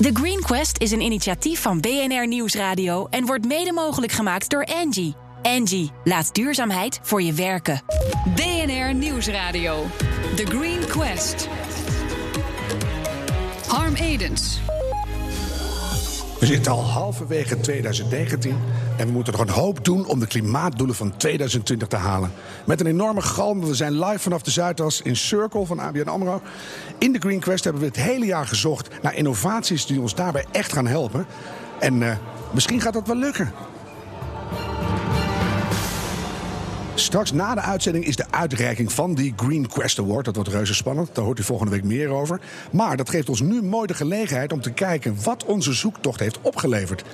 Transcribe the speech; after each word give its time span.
The 0.00 0.10
Green 0.12 0.40
Quest 0.40 0.80
is 0.80 0.90
een 0.90 1.00
initiatief 1.00 1.60
van 1.60 1.80
BNR 1.80 2.26
Nieuwsradio 2.26 3.06
en 3.10 3.26
wordt 3.26 3.46
mede 3.46 3.72
mogelijk 3.72 4.12
gemaakt 4.12 4.50
door 4.50 4.64
Angie. 4.64 5.14
Angie, 5.42 5.90
laat 6.04 6.34
duurzaamheid 6.34 7.00
voor 7.02 7.22
je 7.22 7.32
werken. 7.32 7.82
BNR 8.34 8.94
Nieuwsradio. 8.94 9.86
The 10.34 10.46
Green 10.46 10.86
Quest. 10.86 11.48
Harm 13.66 13.94
Edens. 13.94 14.60
We 16.38 16.46
zitten 16.46 16.72
al 16.72 16.84
halverwege 16.84 17.60
2019 17.60 18.56
en 19.00 19.06
we 19.06 19.12
moeten 19.12 19.32
nog 19.32 19.42
een 19.42 19.54
hoop 19.54 19.84
doen 19.84 20.06
om 20.06 20.20
de 20.20 20.26
klimaatdoelen 20.26 20.96
van 20.96 21.16
2020 21.16 21.88
te 21.88 21.96
halen. 21.96 22.32
Met 22.66 22.80
een 22.80 22.86
enorme 22.86 23.20
galm. 23.20 23.64
We 23.64 23.74
zijn 23.74 23.98
live 23.98 24.18
vanaf 24.18 24.42
de 24.42 24.50
Zuidas 24.50 25.02
in 25.02 25.16
Circle 25.16 25.66
van 25.66 25.78
ABN 25.78 26.08
AMRO. 26.08 26.42
In 26.98 27.12
de 27.12 27.18
Green 27.18 27.40
Quest 27.40 27.64
hebben 27.64 27.82
we 27.82 27.88
het 27.88 27.96
hele 27.96 28.26
jaar 28.26 28.46
gezocht 28.46 28.88
naar 29.02 29.14
innovaties 29.14 29.86
die 29.86 30.00
ons 30.00 30.14
daarbij 30.14 30.44
echt 30.50 30.72
gaan 30.72 30.86
helpen. 30.86 31.26
En 31.78 32.00
uh, 32.00 32.16
misschien 32.52 32.80
gaat 32.80 32.92
dat 32.92 33.06
wel 33.06 33.16
lukken. 33.16 33.52
Straks 36.94 37.32
na 37.32 37.54
de 37.54 37.60
uitzending 37.60 38.04
is 38.04 38.16
de 38.16 38.30
uitreiking 38.30 38.92
van 38.92 39.14
die 39.14 39.32
Green 39.36 39.68
Quest 39.68 39.98
Award. 39.98 40.24
Dat 40.24 40.34
wordt 40.34 40.50
reuze 40.50 40.74
spannend, 40.74 41.14
daar 41.14 41.24
hoort 41.24 41.38
u 41.38 41.42
volgende 41.42 41.72
week 41.72 41.84
meer 41.84 42.08
over. 42.08 42.40
Maar 42.72 42.96
dat 42.96 43.10
geeft 43.10 43.28
ons 43.28 43.40
nu 43.40 43.62
mooi 43.62 43.86
de 43.86 43.94
gelegenheid 43.94 44.52
om 44.52 44.60
te 44.60 44.72
kijken 44.72 45.16
wat 45.24 45.44
onze 45.44 45.72
zoektocht 45.72 46.20
heeft 46.20 46.38
opgeleverd. 46.40 47.04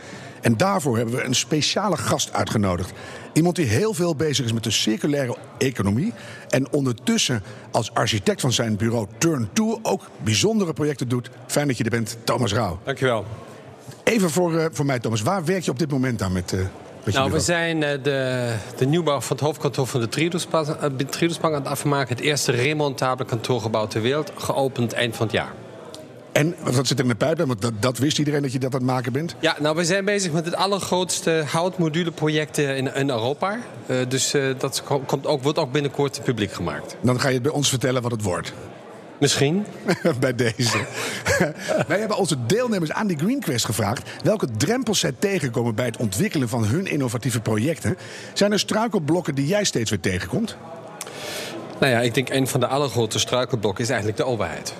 En 0.47 0.57
daarvoor 0.57 0.97
hebben 0.97 1.15
we 1.15 1.25
een 1.25 1.35
speciale 1.35 1.97
gast 1.97 2.33
uitgenodigd. 2.33 2.93
Iemand 3.33 3.57
die 3.57 3.67
heel 3.67 3.95
veel 3.95 4.17
bezig 4.17 4.45
is 4.45 4.53
met 4.53 4.65
de 4.65 4.71
circulaire 4.71 5.37
economie. 5.59 6.13
En 6.49 6.73
ondertussen 6.73 7.43
als 7.71 7.95
architect 7.95 8.41
van 8.41 8.53
zijn 8.53 8.77
bureau 8.77 9.07
Turn 9.19 9.49
2 9.53 9.79
ook 9.83 10.11
bijzondere 10.23 10.73
projecten 10.73 11.09
doet. 11.09 11.31
Fijn 11.47 11.67
dat 11.67 11.77
je 11.77 11.85
er 11.85 11.91
bent, 11.91 12.17
Thomas 12.25 12.53
Rauw. 12.53 12.79
Dankjewel. 12.85 13.25
Even 14.05 14.31
voor, 14.31 14.53
uh, 14.53 14.65
voor 14.73 14.87
mij, 14.87 14.99
Thomas. 14.99 15.23
Waar 15.23 15.45
werk 15.45 15.63
je 15.63 15.71
op 15.71 15.79
dit 15.79 15.91
moment 15.91 16.23
aan 16.23 16.33
met... 16.33 16.53
Uh, 16.53 17.15
nou, 17.15 17.33
we 17.33 17.41
zijn 17.41 17.83
uh, 17.83 17.89
de, 18.03 18.53
de 18.77 18.87
nieuwbouw 18.87 19.21
van 19.21 19.37
het 19.37 19.45
hoofdkantoor 19.45 19.87
van 19.87 20.01
de 20.01 20.09
Triodos 20.09 20.47
aan 21.41 21.53
het 21.53 21.67
afmaken. 21.67 22.17
Het 22.17 22.25
eerste 22.25 22.53
remontabele 22.53 23.29
kantoorgebouw 23.29 23.87
ter 23.87 24.03
wereld. 24.03 24.33
Geopend 24.37 24.93
eind 24.93 25.17
van 25.17 25.27
het 25.27 25.35
jaar. 25.35 25.53
En 26.37 26.55
wat 26.61 26.87
zit 26.87 26.99
er 26.99 27.05
in 27.05 27.11
de 27.11 27.17
pijp? 27.17 27.39
Want 27.39 27.63
dat, 27.63 27.73
dat, 27.81 27.99
wist 27.99 28.19
iedereen 28.19 28.43
dat 28.43 28.53
je 28.53 28.59
dat 28.59 28.75
aan 28.75 28.81
het 28.81 28.89
maken 28.89 29.13
bent? 29.13 29.35
Ja, 29.41 29.57
nou, 29.61 29.77
we 29.77 29.85
zijn 29.85 30.05
bezig 30.05 30.33
met 30.33 30.45
het 30.45 30.55
allergrootste 30.55 31.45
houtmoduleproject 31.53 32.59
in, 32.59 32.95
in 32.95 33.11
Europa. 33.11 33.59
Uh, 33.87 33.97
dus 34.09 34.35
uh, 34.35 34.55
dat 34.59 34.83
komt 35.07 35.27
ook, 35.27 35.43
wordt 35.43 35.59
ook 35.59 35.73
binnenkort 35.73 36.21
publiek 36.25 36.53
gemaakt. 36.53 36.97
Dan 37.01 37.21
ga 37.21 37.29
je 37.29 37.41
bij 37.41 37.53
ons 37.53 37.69
vertellen 37.69 38.03
wat 38.03 38.11
het 38.11 38.23
wordt. 38.23 38.53
Misschien. 39.19 39.67
bij 40.21 40.35
deze. 40.35 40.79
Wij 41.89 41.99
hebben 41.99 42.17
onze 42.17 42.47
deelnemers 42.47 42.93
aan 42.93 43.07
die 43.07 43.19
Green 43.19 43.41
Quest 43.41 43.65
gevraagd 43.65 44.11
welke 44.23 44.49
drempels 44.57 44.99
zij 44.99 45.13
tegenkomen 45.19 45.75
bij 45.75 45.87
het 45.87 45.97
ontwikkelen 45.97 46.49
van 46.49 46.65
hun 46.65 46.87
innovatieve 46.87 47.41
projecten. 47.41 47.97
Zijn 48.33 48.53
er 48.53 48.59
struikelblokken 48.59 49.35
die 49.35 49.47
jij 49.47 49.65
steeds 49.65 49.91
weer 49.91 50.01
tegenkomt? 50.01 50.57
Nou 51.81 51.93
ja, 51.93 52.01
ik 52.01 52.15
denk 52.15 52.29
een 52.29 52.49
van 52.49 52.61
de 52.61 52.67
allergrootste 52.67 53.19
struikelblokken 53.19 53.85
is 53.85 53.91
eigenlijk 53.91 54.19
de 54.19 54.25
overheid 54.25 54.75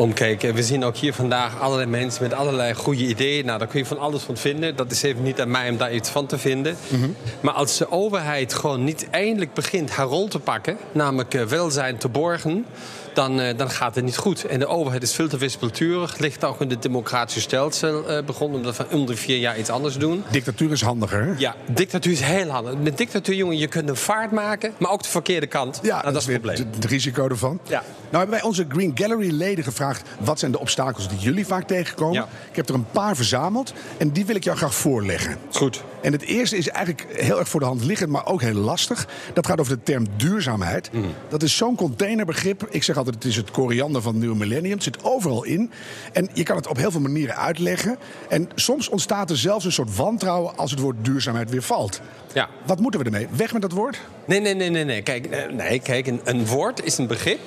omkijken. 0.00 0.54
We 0.54 0.62
zien 0.62 0.84
ook 0.84 0.96
hier 0.96 1.14
vandaag 1.14 1.60
allerlei 1.60 1.88
mensen 1.88 2.22
met 2.22 2.32
allerlei 2.32 2.74
goede 2.74 3.06
ideeën. 3.06 3.44
Nou, 3.44 3.58
daar 3.58 3.68
kun 3.68 3.78
je 3.78 3.86
van 3.86 3.98
alles 3.98 4.22
van 4.22 4.36
vinden. 4.36 4.76
Dat 4.76 4.90
is 4.90 5.02
even 5.02 5.22
niet 5.22 5.40
aan 5.40 5.50
mij 5.50 5.70
om 5.70 5.76
daar 5.76 5.94
iets 5.94 6.10
van 6.10 6.26
te 6.26 6.38
vinden. 6.38 6.76
Mhm. 6.88 7.10
Maar 7.40 7.54
als 7.54 7.78
de 7.78 7.90
overheid 7.90 8.54
gewoon 8.54 8.84
niet 8.84 9.10
eindelijk 9.10 9.54
begint 9.54 9.90
haar 9.90 10.06
rol 10.06 10.28
te 10.28 10.38
pakken... 10.38 10.76
namelijk 10.92 11.34
uh, 11.34 11.42
welzijn 11.42 11.96
te 11.96 12.08
borgen 12.08 12.66
dan, 13.14 13.40
uh, 13.40 13.56
dan 13.56 13.70
gaat 13.70 13.94
het 13.94 14.04
niet 14.04 14.16
goed. 14.16 14.44
En 14.44 14.58
de 14.58 14.66
overheid 14.66 15.02
is 15.02 15.12
veel 15.12 15.28
te 15.28 15.38
wispelturig. 15.38 16.18
Ligt 16.18 16.44
ook 16.44 16.60
in 16.60 16.70
het 16.70 16.82
democratische 16.82 17.40
stelsel 17.40 18.10
uh, 18.10 18.24
begonnen. 18.24 18.58
Omdat 18.58 18.76
we 18.76 18.86
om 18.90 19.06
de 19.06 19.16
vier 19.16 19.38
jaar 19.38 19.58
iets 19.58 19.70
anders 19.70 19.96
doen. 19.96 20.24
Dictatuur 20.30 20.70
is 20.70 20.82
handiger, 20.82 21.24
hè? 21.24 21.32
Ja, 21.38 21.54
dictatuur 21.66 22.12
is 22.12 22.20
heel 22.20 22.48
handig. 22.48 22.74
Met 22.76 22.98
dictatuur, 22.98 23.34
jongen, 23.34 23.58
je 23.58 23.66
kunt 23.66 23.88
een 23.88 23.96
vaart 23.96 24.30
maken, 24.30 24.72
maar 24.78 24.90
ook 24.90 25.02
de 25.02 25.08
verkeerde 25.08 25.46
kant. 25.46 25.78
Ja, 25.82 26.00
nou, 26.00 26.12
dat, 26.12 26.22
is 26.22 26.28
het 26.28 26.40
probleem. 26.40 26.68
Het 26.74 26.84
risico 26.84 27.28
ervan. 27.28 27.60
Ja. 27.68 27.82
Nou 28.10 28.22
hebben 28.22 28.30
wij 28.30 28.42
onze 28.42 28.64
Green 28.68 28.92
Gallery 28.94 29.30
leden 29.30 29.64
gevraagd... 29.64 30.08
wat 30.18 30.38
zijn 30.38 30.52
de 30.52 30.58
obstakels 30.58 31.08
die 31.08 31.18
jullie 31.18 31.46
vaak 31.46 31.66
tegenkomen? 31.66 32.14
Ja. 32.14 32.28
Ik 32.50 32.56
heb 32.56 32.68
er 32.68 32.74
een 32.74 32.90
paar 32.90 33.16
verzameld 33.16 33.72
en 33.96 34.10
die 34.10 34.26
wil 34.26 34.36
ik 34.36 34.44
jou 34.44 34.56
graag 34.56 34.74
voorleggen. 34.74 35.36
Goed. 35.52 35.82
En 36.02 36.12
het 36.12 36.22
eerste 36.22 36.56
is 36.56 36.68
eigenlijk 36.68 37.06
heel 37.12 37.38
erg 37.38 37.48
voor 37.48 37.60
de 37.60 37.66
hand 37.66 37.84
liggend, 37.84 38.10
maar 38.10 38.26
ook 38.26 38.40
heel 38.40 38.54
lastig. 38.54 39.06
Dat 39.32 39.46
gaat 39.46 39.60
over 39.60 39.76
de 39.76 39.82
term 39.82 40.06
duurzaamheid. 40.16 40.90
Mm. 40.92 41.04
Dat 41.28 41.42
is 41.42 41.56
zo'n 41.56 41.76
containerbegrip. 41.76 42.66
Ik 42.70 42.82
zeg 42.82 42.96
altijd, 43.04 43.24
het 43.24 43.32
is 43.32 43.36
het 43.36 43.50
koriander 43.50 44.02
van 44.02 44.12
het 44.12 44.20
nieuwe 44.20 44.36
millennium. 44.36 44.74
Het 44.74 44.82
zit 44.82 45.04
overal 45.04 45.44
in. 45.44 45.70
En 46.12 46.28
je 46.32 46.42
kan 46.42 46.56
het 46.56 46.66
op 46.66 46.76
heel 46.76 46.90
veel 46.90 47.00
manieren 47.00 47.36
uitleggen. 47.36 47.98
En 48.28 48.48
soms 48.54 48.88
ontstaat 48.88 49.30
er 49.30 49.36
zelfs 49.36 49.64
een 49.64 49.72
soort 49.72 49.96
wantrouwen 49.96 50.56
als 50.56 50.70
het 50.70 50.80
woord 50.80 50.96
duurzaamheid 51.04 51.50
weer 51.50 51.62
valt. 51.62 52.00
Ja. 52.32 52.48
Wat 52.66 52.80
moeten 52.80 53.00
we 53.00 53.06
ermee? 53.06 53.28
Weg 53.30 53.52
met 53.52 53.62
dat 53.62 53.72
woord? 53.72 54.00
Nee, 54.24 54.40
nee, 54.40 54.54
nee, 54.54 54.70
nee. 54.70 54.84
nee. 54.84 55.02
Kijk, 55.02 55.26
eh, 55.26 55.52
nee, 55.52 55.80
kijk 55.80 56.06
een, 56.06 56.20
een 56.24 56.46
woord 56.46 56.84
is 56.84 56.98
een 56.98 57.06
begrip. 57.06 57.40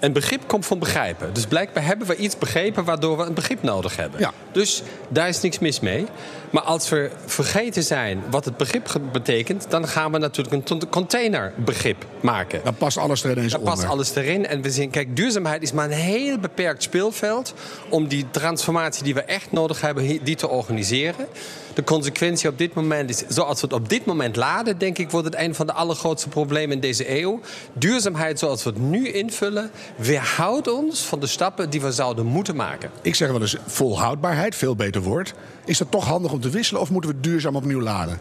Een 0.00 0.12
begrip 0.12 0.46
komt 0.46 0.66
van 0.66 0.78
begrijpen. 0.78 1.34
Dus 1.34 1.46
blijkbaar 1.46 1.84
hebben 1.84 2.06
we 2.06 2.16
iets 2.16 2.38
begrepen 2.38 2.84
waardoor 2.84 3.16
we 3.16 3.22
een 3.22 3.34
begrip 3.34 3.62
nodig 3.62 3.96
hebben. 3.96 4.20
Ja. 4.20 4.32
Dus 4.52 4.82
daar 5.08 5.28
is 5.28 5.40
niks 5.40 5.58
mis 5.58 5.80
mee. 5.80 6.06
Maar 6.50 6.62
als 6.62 6.88
we 6.88 7.10
vergeten 7.26 7.82
zijn 7.82 8.22
wat 8.30 8.44
het 8.44 8.56
begrip 8.56 9.00
betekent, 9.12 9.66
dan 9.68 9.88
gaan 9.88 10.12
we 10.12 10.18
natuurlijk 10.18 10.70
een 10.70 10.88
containerbegrip 10.88 12.06
maken. 12.20 12.60
Dan 12.64 12.74
past 12.74 12.96
alles 12.96 13.24
erin. 13.24 13.48
Dan 13.48 13.62
past 13.62 13.84
alles 13.84 14.14
erin. 14.14 14.46
En 14.46 14.62
we 14.62 14.70
zien, 14.70 14.90
kijk, 14.90 15.16
duurzaamheid 15.16 15.62
is 15.62 15.72
maar 15.72 15.84
een 15.84 15.90
heel 15.90 16.38
beperkt 16.38 16.82
speelveld 16.82 17.54
om 17.88 18.08
die 18.08 18.26
transformatie 18.30 19.02
die 19.02 19.14
we 19.14 19.22
echt 19.22 19.52
nodig 19.52 19.80
hebben, 19.80 20.18
die 20.22 20.36
te 20.36 20.48
organiseren. 20.48 21.26
De 21.74 21.84
consequentie 21.84 22.48
op 22.48 22.58
dit 22.58 22.74
moment 22.74 23.10
is, 23.10 23.24
zoals 23.28 23.60
we 23.60 23.66
het 23.66 23.76
op 23.76 23.88
dit 23.88 24.04
moment 24.04 24.36
laden, 24.36 24.78
denk 24.78 24.98
ik, 24.98 25.10
wordt 25.10 25.26
het 25.26 25.36
een 25.36 25.54
van 25.54 25.66
de 25.66 25.72
allergrootste 25.72 26.28
problemen 26.28 26.74
in 26.74 26.80
deze 26.80 27.20
eeuw. 27.20 27.40
Duurzaamheid 27.72 28.38
zoals 28.38 28.64
we 28.64 28.70
het 28.70 28.78
nu 28.78 29.08
invullen, 29.08 29.70
weerhoudt 29.96 30.68
ons 30.68 31.00
van 31.00 31.20
de 31.20 31.26
stappen 31.26 31.70
die 31.70 31.80
we 31.80 31.92
zouden 31.92 32.26
moeten 32.26 32.56
maken. 32.56 32.90
Ik 33.02 33.14
zeg 33.14 33.30
wel 33.30 33.40
eens 33.40 33.56
volhoudbaarheid, 33.66 34.54
veel 34.54 34.76
beter 34.76 35.02
woord. 35.02 35.34
Is 35.64 35.78
dat 35.78 35.90
toch 35.90 36.06
handig 36.06 36.32
om 36.32 36.39
te 36.40 36.50
wisselen 36.50 36.80
of 36.80 36.90
moeten 36.90 37.10
we 37.10 37.20
duurzaam 37.20 37.56
opnieuw 37.56 37.80
laden? 37.80 38.20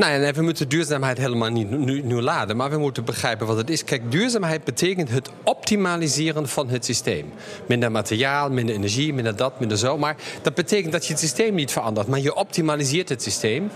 Nou, 0.00 0.18
nee, 0.18 0.32
we 0.32 0.42
moeten 0.42 0.68
duurzaamheid 0.68 1.18
helemaal 1.18 1.50
niet 1.50 1.70
nu, 1.70 2.02
nu, 2.02 2.20
laden. 2.20 2.56
Maar 2.56 2.70
we 2.70 2.78
moeten 2.78 3.04
begrijpen 3.04 3.46
wat 3.46 3.56
het 3.56 3.70
is. 3.70 3.84
Kijk, 3.84 4.10
duurzaamheid 4.10 4.64
betekent 4.64 5.10
het 5.10 5.30
optimaliseren 5.44 6.48
van 6.48 6.68
het 6.68 6.84
systeem. 6.84 7.32
Minder 7.68 7.90
materiaal, 7.90 8.50
minder 8.50 8.74
energie, 8.74 9.14
minder 9.14 9.36
dat, 9.36 9.60
minder 9.60 9.78
zo. 9.78 9.98
Maar 9.98 10.16
dat 10.42 10.54
betekent 10.54 10.92
dat 10.92 11.06
je 11.06 11.12
het 11.12 11.20
systeem 11.20 11.54
niet 11.54 11.70
verandert. 11.70 12.06
Maar 12.06 12.20
je 12.20 12.34
optimaliseert 12.34 13.08
het 13.08 13.22
systeem. 13.22 13.70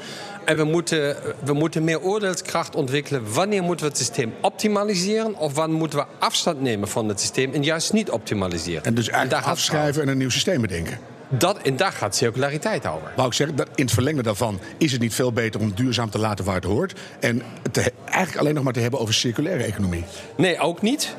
En 0.45 0.57
we 0.57 0.65
moeten, 0.65 1.17
we 1.45 1.53
moeten 1.53 1.85
meer 1.85 2.01
oordeelskracht 2.01 2.75
ontwikkelen. 2.75 3.33
Wanneer 3.33 3.63
moeten 3.63 3.87
we 3.87 3.93
het 3.93 4.01
systeem 4.01 4.35
optimaliseren? 4.41 5.35
Of 5.35 5.55
wanneer 5.55 5.79
moeten 5.79 5.99
we 5.99 6.05
afstand 6.19 6.61
nemen 6.61 6.89
van 6.89 7.09
het 7.09 7.21
systeem 7.21 7.53
en 7.53 7.63
juist 7.63 7.93
niet 7.93 8.11
optimaliseren? 8.11 8.85
En 8.85 8.95
dus 8.95 9.09
eigenlijk 9.09 9.47
afschrijven 9.47 10.03
en 10.03 10.09
een 10.09 10.19
nieuw 10.19 10.31
systeem 10.31 10.61
bedenken? 10.61 10.99
Dat, 11.39 11.59
en 11.59 11.77
daar 11.77 11.93
gaat 11.93 12.17
circulariteit 12.17 12.87
over. 12.87 13.13
Wou 13.17 13.29
ik 13.29 13.35
zeggen, 13.35 13.57
in 13.57 13.85
het 13.85 13.93
verlengde 13.93 14.23
daarvan 14.23 14.61
is 14.79 14.93
het 14.93 15.01
niet 15.01 15.15
veel 15.15 15.33
beter 15.33 15.61
om 15.61 15.73
duurzaam 15.75 16.11
te 16.11 16.19
laten 16.19 16.45
waar 16.45 16.55
het 16.55 16.65
hoort. 16.65 17.01
En 17.21 17.43
te, 17.73 17.93
eigenlijk 18.05 18.39
alleen 18.39 18.55
nog 18.55 18.65
maar 18.65 18.73
te 18.73 18.81
hebben 18.81 19.01
over 19.01 19.15
circulaire 19.15 19.65
economie. 19.65 20.05
Nee, 20.37 20.59
ook 20.59 20.83
niet. 20.83 21.15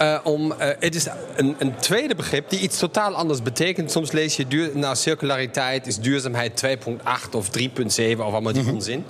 Uh, 0.00 0.18
om, 0.24 0.52
uh, 0.52 0.56
het 0.58 0.94
is 0.94 1.06
een, 1.36 1.56
een, 1.58 1.76
tweede 1.76 2.14
begrip 2.14 2.50
die 2.50 2.60
iets 2.60 2.78
totaal 2.78 3.14
anders 3.14 3.42
betekent. 3.42 3.90
Soms 3.90 4.12
lees 4.12 4.36
je 4.36 4.48
duur, 4.48 4.70
nou, 4.74 4.96
circulariteit 4.96 5.86
is 5.86 5.98
duurzaamheid 5.98 6.64
2.8 6.66 7.30
of 7.32 7.50
3.7 7.58 7.64
of 7.66 8.20
allemaal 8.20 8.52
die 8.52 8.62
mm 8.62 8.68
-hmm. 8.68 8.74
onzin. 8.74 9.04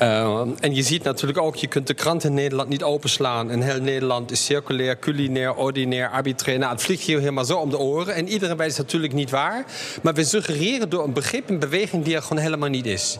Uh, 0.00 0.40
en 0.60 0.74
je 0.74 0.82
ziet 0.82 1.02
natuurlijk 1.02 1.38
ook, 1.38 1.56
je 1.56 1.66
kunt 1.66 1.86
de 1.86 1.94
krant 1.94 2.24
in 2.24 2.34
Nederland 2.34 2.68
niet 2.68 2.82
openslaan. 2.82 3.50
En 3.50 3.60
heel 3.60 3.80
Nederland 3.80 4.30
is 4.30 4.44
circulair, 4.44 4.98
culinair, 4.98 5.54
ordinair, 5.54 6.10
arbitrair. 6.10 6.58
Nou, 6.58 6.72
het 6.72 6.82
vliegt 6.82 7.02
hier 7.02 7.18
helemaal 7.18 7.44
zo 7.44 7.58
om 7.58 7.70
de 7.70 7.78
oren. 7.78 8.14
En 8.14 8.28
iedereen 8.28 8.56
weet 8.56 8.68
het 8.68 8.78
natuurlijk 8.78 9.12
niet 9.12 9.30
waar. 9.30 9.64
Maar 10.02 10.14
we 10.14 10.24
suggereren 10.24 10.88
door 10.88 11.04
een 11.04 11.12
begrip, 11.12 11.48
een 11.48 11.58
beweging 11.58 12.04
die 12.04 12.14
er 12.14 12.22
gewoon 12.22 12.42
helemaal 12.42 12.68
niet 12.68 12.86
is. 12.86 13.18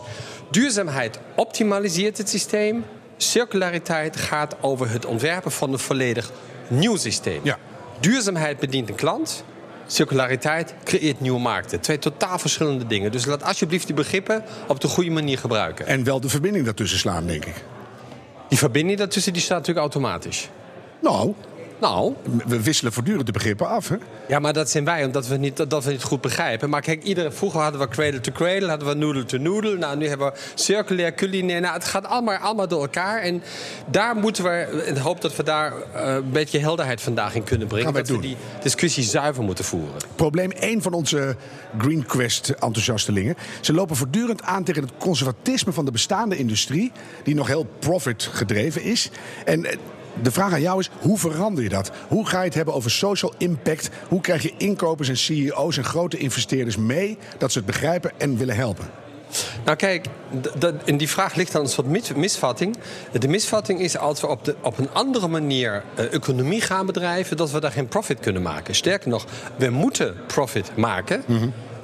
Duurzaamheid 0.51 1.19
optimaliseert 1.35 2.17
het 2.17 2.29
systeem. 2.29 2.85
Circulariteit 3.17 4.15
gaat 4.15 4.55
over 4.61 4.89
het 4.89 5.05
ontwerpen 5.05 5.51
van 5.51 5.73
een 5.73 5.79
volledig 5.79 6.31
nieuw 6.67 6.95
systeem. 6.95 7.39
Ja. 7.43 7.57
Duurzaamheid 7.99 8.59
bedient 8.59 8.89
een 8.89 8.95
klant. 8.95 9.43
Circulariteit 9.87 10.73
creëert 10.83 11.19
nieuwe 11.19 11.39
markten. 11.39 11.79
Twee 11.79 11.99
totaal 11.99 12.39
verschillende 12.39 12.87
dingen. 12.87 13.11
Dus 13.11 13.25
laat 13.25 13.43
alsjeblieft 13.43 13.85
die 13.85 13.95
begrippen 13.95 14.43
op 14.67 14.81
de 14.81 14.87
goede 14.87 15.09
manier 15.09 15.37
gebruiken. 15.37 15.85
En 15.85 16.03
wel 16.03 16.19
de 16.19 16.29
verbinding 16.29 16.65
daartussen 16.65 16.99
slaan, 16.99 17.27
denk 17.27 17.45
ik. 17.45 17.63
Die 18.49 18.57
verbinding 18.57 18.97
daartussen 18.97 19.33
die 19.33 19.41
staat 19.41 19.57
natuurlijk 19.57 19.85
automatisch. 19.93 20.49
Nou, 21.01 21.33
Nou, 21.79 22.13
We 22.47 22.61
wisselen 22.61 22.93
voortdurend 22.93 23.25
de 23.25 23.31
begrippen 23.31 23.67
af. 23.67 23.87
Hè? 23.87 23.95
ja, 24.27 24.39
maar 24.39 24.53
dat 24.53 24.69
zijn 24.69 24.85
wij, 24.85 25.05
omdat 25.05 25.27
we 25.27 25.37
niet, 25.37 25.69
dat 25.69 25.83
we 25.83 25.91
niet 25.91 26.03
goed 26.03 26.21
begrijpen. 26.21 26.69
Maar 26.69 26.81
kijk, 26.81 27.03
iedere, 27.03 27.31
vroeger 27.31 27.61
hadden 27.61 27.79
we 27.79 27.87
cradle 27.87 28.19
to 28.19 28.31
cradle, 28.31 28.69
hadden 28.69 28.87
we 28.87 28.93
noodle 28.93 29.25
to 29.25 29.37
noodle. 29.37 29.77
Nou, 29.77 29.97
nu 29.97 30.07
hebben 30.07 30.27
we 30.27 30.39
circulair, 30.55 31.13
culinair. 31.13 31.61
Nou, 31.61 31.73
het 31.73 31.85
gaat 31.85 32.05
allemaal, 32.05 32.37
allemaal 32.37 32.67
door 32.67 32.81
elkaar. 32.81 33.21
En 33.21 33.43
daar 33.85 34.15
moeten 34.15 34.43
we, 34.43 34.83
in 34.85 34.93
de 34.93 34.99
hoop 34.99 35.21
dat 35.21 35.35
we 35.35 35.43
daar 35.43 35.73
eh, 35.93 36.13
een 36.13 36.31
beetje 36.31 36.59
helderheid 36.59 37.01
vandaag 37.01 37.35
in 37.35 37.43
kunnen 37.43 37.67
brengen. 37.67 37.93
Dat 37.93 38.07
we 38.07 38.13
doen. 38.13 38.21
die 38.21 38.37
discussie 38.63 39.03
zuiver 39.03 39.43
moeten 39.43 39.65
voeren. 39.65 39.95
Probleem 40.15 40.51
1 40.51 40.81
van 40.81 40.93
onze 40.93 41.35
Green 41.77 42.05
Quest 42.05 42.49
enthousiastelingen. 42.49 43.35
Ze 43.61 43.73
lopen 43.73 43.95
voortdurend 43.95 44.41
aan 44.41 44.63
tegen 44.63 44.81
het 44.81 44.91
conservatisme 44.97 45.71
van 45.71 45.85
de 45.85 45.91
bestaande 45.91 46.37
industrie, 46.37 46.91
die 47.23 47.35
nog 47.35 47.47
heel 47.47 47.67
profit 47.79 48.29
gedreven 48.33 48.81
is. 48.81 49.09
En 49.45 49.65
eh, 49.65 49.77
de 50.21 50.31
vraag 50.31 50.53
aan 50.53 50.61
jou 50.61 50.79
is: 50.79 50.89
hoe 50.99 51.17
verander 51.17 51.63
je 51.63 51.69
dat? 51.69 51.91
Hoe 52.07 52.27
ga 52.27 52.39
je 52.39 52.45
het 52.45 52.53
hebben 52.53 52.73
over 52.73 52.91
social 52.91 53.33
impact? 53.37 53.89
Hoe 54.07 54.21
krijg 54.21 54.43
je 54.43 54.53
inkopers 54.57 55.09
en 55.09 55.17
CEO's 55.17 55.77
en 55.77 55.83
grote 55.83 56.17
investeerders 56.17 56.77
mee 56.77 57.17
dat 57.37 57.51
ze 57.51 57.57
het 57.57 57.67
begrijpen 57.67 58.11
en 58.17 58.37
willen 58.37 58.55
helpen? 58.55 58.85
Nou 59.65 59.77
kijk, 59.77 60.05
in 60.83 60.97
die 60.97 61.09
vraag 61.09 61.35
ligt 61.35 61.51
dan 61.51 61.61
een 61.61 61.69
soort 61.69 61.87
mis- 61.87 62.13
misvatting. 62.13 62.75
De 63.19 63.27
misvatting 63.27 63.79
is 63.79 63.97
als 63.97 64.21
we 64.21 64.27
op, 64.27 64.45
de, 64.45 64.55
op 64.61 64.77
een 64.77 64.89
andere 64.93 65.27
manier 65.27 65.83
eh, 65.95 66.13
economie 66.13 66.61
gaan 66.61 66.85
bedrijven... 66.85 67.37
dat 67.37 67.51
we 67.51 67.59
daar 67.59 67.71
geen 67.71 67.87
profit 67.87 68.19
kunnen 68.19 68.41
maken. 68.41 68.75
Sterker 68.75 69.09
nog, 69.09 69.25
we 69.55 69.69
moeten 69.69 70.15
profit 70.27 70.71
maken... 70.75 71.23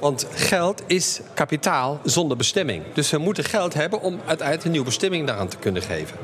Want 0.04 0.26
geld 0.34 0.82
is 0.86 1.20
kapitaal 1.34 2.00
zonder 2.02 2.36
bestemming. 2.36 2.82
Dus 2.94 3.10
we 3.10 3.18
moeten 3.18 3.44
geld 3.44 3.74
hebben 3.74 4.00
om 4.00 4.20
uiteindelijk 4.26 4.64
een 4.64 4.70
nieuwe 4.70 4.86
bestemming 4.86 5.26
daaraan 5.26 5.48
te 5.48 5.56
kunnen 5.56 5.82
geven. 5.82 6.16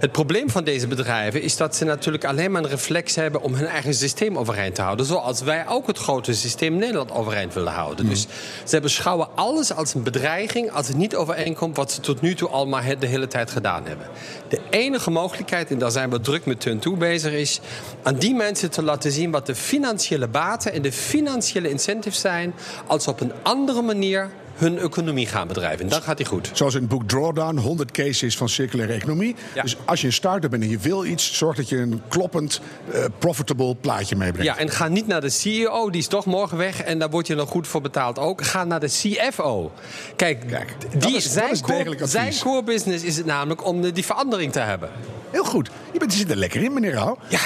Het 0.00 0.12
probleem 0.12 0.50
van 0.50 0.64
deze 0.64 0.86
bedrijven 0.86 1.42
is 1.42 1.56
dat 1.56 1.76
ze 1.76 1.84
natuurlijk 1.84 2.24
alleen 2.24 2.50
maar 2.50 2.62
een 2.62 2.68
reflex 2.68 3.14
hebben 3.14 3.42
om 3.42 3.54
hun 3.54 3.66
eigen 3.66 3.94
systeem 3.94 4.38
overeind 4.38 4.74
te 4.74 4.82
houden. 4.82 5.06
Zoals 5.06 5.42
wij 5.42 5.68
ook 5.68 5.86
het 5.86 5.98
grote 5.98 6.34
systeem 6.34 6.76
Nederland 6.76 7.10
overeind 7.10 7.54
willen 7.54 7.72
houden. 7.72 8.08
Dus 8.08 8.26
ze 8.64 8.80
beschouwen 8.80 9.28
alles 9.34 9.74
als 9.74 9.94
een 9.94 10.02
bedreiging 10.02 10.72
als 10.72 10.88
het 10.88 10.96
niet 10.96 11.16
overeenkomt 11.16 11.76
wat 11.76 11.92
ze 11.92 12.00
tot 12.00 12.20
nu 12.20 12.34
toe 12.34 12.48
al 12.48 12.66
maar 12.66 12.98
de 12.98 13.06
hele 13.06 13.26
tijd 13.26 13.50
gedaan 13.50 13.86
hebben. 13.86 14.06
De 14.48 14.60
enige 14.70 15.10
mogelijkheid, 15.10 15.70
en 15.70 15.78
daar 15.78 15.90
zijn 15.90 16.10
we 16.10 16.20
druk 16.20 16.46
met 16.46 16.60
Turn 16.60 16.78
toe 16.78 16.96
bezig, 16.96 17.32
is 17.32 17.60
aan 18.02 18.16
die 18.16 18.34
mensen 18.34 18.70
te 18.70 18.82
laten 18.82 19.12
zien 19.12 19.30
wat 19.30 19.46
de 19.46 19.54
financiële 19.54 20.28
baten 20.28 20.72
en 20.72 20.82
de 20.82 20.92
financiële 20.92 21.70
incentives 21.70 22.20
zijn 22.20 22.54
als 22.86 23.04
ze 23.04 23.12
op 23.14 23.20
een 23.20 23.32
andere 23.42 23.82
manier 23.82 24.30
hun 24.54 24.78
economie 24.78 25.26
gaan 25.26 25.48
bedrijven. 25.48 25.84
En 25.84 25.88
dan 25.90 26.02
gaat 26.02 26.16
die 26.16 26.26
goed. 26.26 26.50
Zoals 26.52 26.74
in 26.74 26.80
het 26.80 26.88
boek 26.88 27.08
Drawdown, 27.08 27.56
100 27.56 27.90
cases 27.90 28.36
van 28.36 28.48
circulaire 28.48 28.94
economie. 28.94 29.34
Ja. 29.54 29.62
Dus 29.62 29.76
als 29.84 30.00
je 30.00 30.06
een 30.06 30.12
start-up 30.12 30.50
bent 30.50 30.62
en 30.62 30.68
je 30.68 30.78
wil 30.78 31.04
iets, 31.04 31.32
zorg 31.36 31.56
dat 31.56 31.68
je 31.68 31.76
een 31.76 32.02
kloppend, 32.08 32.60
eh, 32.92 33.04
profitable 33.18 33.74
plaatje 33.74 34.16
meebrengt. 34.16 34.46
Ja, 34.54 34.58
en 34.58 34.70
ga 34.70 34.88
niet 34.88 35.06
naar 35.06 35.20
de 35.20 35.28
CEO, 35.30 35.90
die 35.90 36.00
is 36.00 36.06
toch 36.06 36.24
morgen 36.26 36.56
weg 36.56 36.82
en 36.82 36.98
daar 36.98 37.10
word 37.10 37.26
je 37.26 37.34
nog 37.34 37.48
goed 37.48 37.66
voor 37.68 37.80
betaald 37.80 38.18
ook. 38.18 38.44
Ga 38.44 38.64
naar 38.64 38.80
de 38.80 38.88
CFO. 38.88 39.72
Kijk, 40.16 40.46
Kijk, 40.48 40.76
die, 40.98 41.16
is- 41.16 41.32
zijn, 41.32 41.60
core, 41.60 41.96
zijn 42.06 42.32
core 42.40 42.62
business 42.62 43.04
is 43.04 43.16
het 43.16 43.26
namelijk 43.26 43.66
om 43.66 43.80
de- 43.82 43.92
die 43.92 44.04
verandering 44.04 44.52
te 44.52 44.60
hebben. 44.60 44.90
Heel 45.30 45.44
goed. 45.44 45.70
Je, 45.92 45.98
bent, 45.98 46.12
je 46.12 46.18
zit 46.18 46.30
er 46.30 46.36
lekker 46.36 46.62
in, 46.62 46.72
meneer 46.72 46.92
Rauw. 46.92 47.18
Ja. 47.28 47.38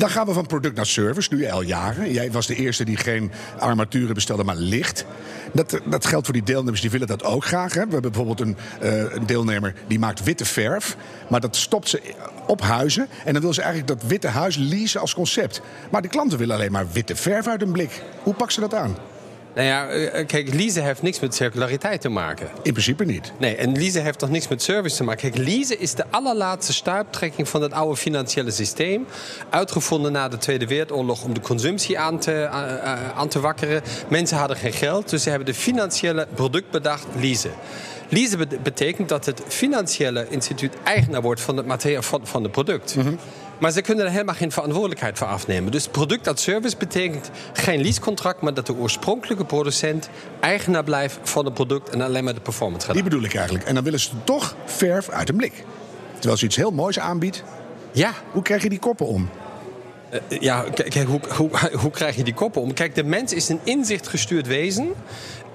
Dan 0.00 0.10
gaan 0.10 0.26
we 0.26 0.32
van 0.32 0.46
product 0.46 0.76
naar 0.76 0.86
service, 0.86 1.34
nu 1.34 1.50
al 1.50 1.62
jaren. 1.62 2.12
Jij 2.12 2.32
was 2.32 2.46
de 2.46 2.54
eerste 2.54 2.84
die 2.84 2.96
geen 2.96 3.30
armaturen 3.58 4.14
bestelde, 4.14 4.44
maar 4.44 4.56
licht. 4.56 5.04
Dat, 5.52 5.80
dat 5.84 6.06
geldt 6.06 6.24
voor 6.24 6.34
die 6.34 6.42
deelnemers, 6.42 6.80
die 6.80 6.90
willen 6.90 7.06
dat 7.06 7.24
ook 7.24 7.44
graag. 7.44 7.74
Hè. 7.74 7.84
We 7.84 7.92
hebben 7.92 8.12
bijvoorbeeld 8.12 8.40
een, 8.40 8.56
eh, 8.80 9.26
deelnemer 9.26 9.74
die 9.86 9.98
maakt 9.98 10.24
witte 10.24 10.44
verf. 10.44 10.96
Maar 11.28 11.40
dat 11.40 11.56
stopt 11.56 11.88
ze 11.88 12.14
op 12.46 12.60
huizen. 12.60 13.08
En 13.24 13.32
dan 13.32 13.42
wil 13.42 13.54
ze 13.54 13.62
eigenlijk 13.62 14.00
dat 14.00 14.10
witte 14.10 14.28
huis 14.28 14.56
leasen 14.56 15.00
als 15.00 15.14
concept. 15.14 15.60
Maar 15.90 16.02
de 16.02 16.08
klanten 16.08 16.38
willen 16.38 16.54
alleen 16.54 16.72
maar 16.72 16.86
witte 16.92 17.16
verf 17.16 17.46
uit 17.46 17.62
een 17.62 17.72
blik. 17.72 18.02
Hoe 18.22 18.34
pakt 18.34 18.52
ze 18.52 18.60
dat 18.60 18.74
aan? 18.74 18.96
Nou 19.54 19.66
ja, 19.66 19.88
eh, 19.88 20.26
kijk, 20.26 20.54
leasen 20.54 20.84
heeft 20.84 21.02
niks 21.02 21.20
met 21.20 21.34
circulariteit 21.34 22.00
te 22.00 22.08
maken. 22.08 22.48
In 22.62 22.72
principe 22.72 23.04
niet. 23.04 23.32
Nee, 23.38 23.56
en 23.56 23.72
leasen 23.72 24.02
heeft 24.02 24.18
toch 24.18 24.30
niks 24.30 24.48
met 24.48 24.62
service 24.62 24.96
te 24.96 25.04
maken. 25.04 25.30
Kijk, 25.30 25.46
leasen 25.48 25.78
is 25.80 25.94
de 25.94 26.04
allerlaatste 26.10 26.72
stuiptrekking 26.72 27.48
van 27.48 27.62
het 27.62 27.72
oude 27.72 27.96
financiële 27.96 28.50
systeem. 28.50 29.06
Uitgevonden 29.50 30.12
na 30.12 30.28
de 30.28 30.38
Tweede 30.38 30.66
Wereldoorlog 30.66 31.24
om 31.24 31.34
de 31.34 31.40
consumptie 31.40 31.98
aan 31.98 32.18
te, 32.18 32.48
aan, 32.50 32.80
aan- 33.14 33.28
te 33.28 33.40
wakkeren. 33.40 33.82
Mensen 34.08 34.36
hadden 34.36 34.56
geen 34.56 34.72
geld, 34.72 35.10
dus 35.10 35.22
ze 35.22 35.28
hebben 35.28 35.46
de 35.46 35.54
financiële 35.54 36.26
product 36.34 36.70
bedacht, 36.70 37.06
leasen. 37.20 37.52
Leasen 38.08 38.38
bet- 38.38 38.62
betekent 38.62 39.08
dat 39.08 39.26
het 39.26 39.42
financiële 39.48 40.26
instituut 40.28 40.72
eigenaar 40.84 41.22
wordt 41.22 41.40
van 41.40 41.56
het 41.56 41.66
materiaal 41.66 42.02
van, 42.02 42.20
van 42.26 42.42
het 42.42 42.52
product. 42.52 42.96
Maar 43.60 43.70
ze 43.70 43.80
kunnen 43.80 44.04
er 44.04 44.10
helemaal 44.10 44.34
geen 44.34 44.52
verantwoordelijkheid 44.52 45.18
voor 45.18 45.26
afnemen. 45.26 45.72
Dus 45.72 45.88
product 45.88 46.28
als 46.28 46.42
service 46.42 46.76
betekent 46.76 47.30
geen 47.52 47.80
leasecontract, 47.80 48.40
maar 48.40 48.54
dat 48.54 48.66
de 48.66 48.74
oorspronkelijke 48.74 49.44
producent 49.44 50.08
eigenaar 50.40 50.84
blijft 50.84 51.18
van 51.22 51.44
het 51.44 51.54
product 51.54 51.88
en 51.88 52.00
alleen 52.00 52.24
maar 52.24 52.34
de 52.34 52.40
performance 52.40 52.86
gaat 52.86 52.94
Die 52.94 53.04
bedoel 53.04 53.22
ik 53.22 53.34
eigenlijk. 53.34 53.64
En 53.64 53.74
dan 53.74 53.84
willen 53.84 54.00
ze 54.00 54.10
toch 54.24 54.56
verf 54.64 55.08
uit 55.08 55.28
een 55.28 55.36
blik. 55.36 55.64
Terwijl 56.12 56.36
ze 56.36 56.44
iets 56.44 56.56
heel 56.56 56.70
moois 56.70 56.98
aanbiedt. 56.98 57.42
Ja, 57.92 58.12
Hoe 58.32 58.42
krijg 58.42 58.62
je 58.62 58.68
die 58.68 58.78
koppen 58.78 59.06
om? 59.06 59.28
ja 60.40 60.64
kijk, 60.74 60.90
kijk, 60.90 61.08
hoe, 61.08 61.20
hoe, 61.36 61.50
hoe 61.82 61.90
krijg 61.90 62.16
je 62.16 62.24
die 62.24 62.34
koppen 62.34 62.62
om? 62.62 62.72
Kijk, 62.72 62.94
de 62.94 63.04
mens 63.04 63.32
is 63.32 63.48
een 63.48 63.60
inzichtgestuurd 63.64 64.46
wezen. 64.46 64.94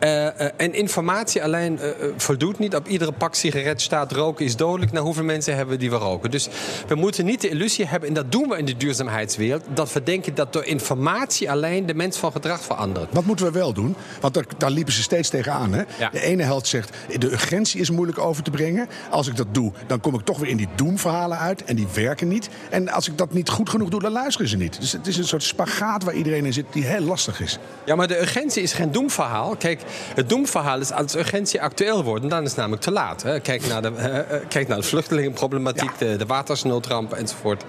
Eh, 0.06 0.28
eh, 0.28 0.52
en 0.57 0.74
informatie 0.74 1.44
alleen 1.44 1.80
eh, 1.80 1.90
voldoet 2.18 2.60
niet. 2.60 2.75
Op 2.75 2.88
iedere 2.88 3.12
pak 3.12 3.36
sigaret 3.36 3.81
staat 3.81 4.12
roken 4.12 4.46
is 4.46 4.56
dodelijk. 4.56 4.92
Nou, 4.92 5.06
hoeveel 5.06 5.24
mensen 5.24 5.56
hebben 5.56 5.80
die 5.80 5.90
we 5.90 5.96
roken? 5.96 6.31
Dus 6.31 6.48
we 6.88 6.96
moeten 6.96 7.25
niet 7.25 7.42
de 7.42 7.50
illusie 7.50 7.86
hebben, 7.86 8.10
en 8.10 8.16
dat 8.16 8.31
doen 8.31 8.50
we 8.50 8.57
in 8.57 8.66
de 8.66 8.78
duurzaamheidswereld... 8.78 9.63
dat 9.74 9.94
we 9.94 10.04
denken 10.04 10.36
dat 10.36 10.54
door 10.54 10.66
informatie 10.66 11.52
alleen 11.52 11.86
de 11.86 11.94
mens 11.94 12.18
van 12.18 12.31
gedrag 12.31 12.62
verandert. 12.62 13.13
Wat 13.13 13.25
moeten 13.25 13.46
we 13.46 13.52
wel 13.52 13.74
doen? 13.74 13.96
Want 14.22 14.34
daar, 14.34 14.46
daar 14.57 14.72
liepen 14.72 14.94
ze 14.94 15.02
steeds 15.02 15.30
tegenaan. 15.30 15.74
Hè? 15.74 15.84
Ja. 16.00 16.10
De 16.10 16.22
ene 16.22 16.44
helft 16.44 16.68
zegt, 16.68 16.98
de 17.18 17.31
urgentie 17.31 17.81
is 17.81 17.90
moeilijk 17.90 18.19
over 18.19 18.44
te 18.44 18.52
brengen. 18.52 18.88
Als 19.10 19.28
ik 19.28 19.36
dat 19.36 19.48
doe, 19.52 19.72
dan 19.88 20.00
kom 20.00 20.13
ik 20.13 20.22
toch 20.22 20.38
weer 20.38 20.50
in 20.50 20.57
die 20.57 20.69
doemverhalen 20.75 21.38
uit. 21.38 21.63
En 21.63 21.75
die 21.75 21.88
werken 21.94 22.28
niet. 22.28 22.50
En 22.69 22.90
als 22.90 23.07
ik 23.07 23.18
dat 23.18 23.34
niet 23.34 23.50
goed 23.50 23.69
genoeg 23.69 23.90
doe, 23.90 24.00
dan 24.00 24.12
luisteren 24.12 24.50
ze 24.50 24.57
niet. 24.57 24.80
Dus 24.80 24.92
het 24.92 25.07
is 25.07 25.18
een 25.18 25.28
soort 25.28 25.44
spagaat 25.44 26.04
waar 26.04 26.13
iedereen 26.13 26.46
in 26.46 26.54
zit 26.54 26.66
die 26.72 26.86
heel 26.86 27.02
lastig 27.02 27.42
is. 27.42 27.60
Ja, 27.86 27.96
maar 27.96 28.07
de 28.07 28.19
urgentie 28.19 28.63
is 28.63 28.74
geen 28.74 28.92
doemverhaal. 28.92 29.56
Kijk, 29.56 29.81
het 30.15 30.30
doemverhaal 30.30 30.80
is 30.80 30.92
als 30.92 31.15
urgentie 31.15 31.62
actueel 31.62 32.03
wordt. 32.03 32.30
Dan 32.30 32.42
is 32.44 32.47
het 32.50 32.57
namelijk 32.57 32.81
te 32.81 32.92
laat. 32.92 33.24
Hè. 33.24 33.39
Kijk, 33.39 33.68
naar 33.68 33.81
de, 33.81 33.88
eh, 33.95 34.38
kijk 34.50 34.68
naar 34.68 34.77
de 34.77 34.83
vluchtelingenproblematiek, 34.83 35.92
Ja. 36.00 36.06
de, 36.07 36.15
de 36.15 36.25
watersnoodramp 36.25 37.13
enzovoort. 37.13 37.63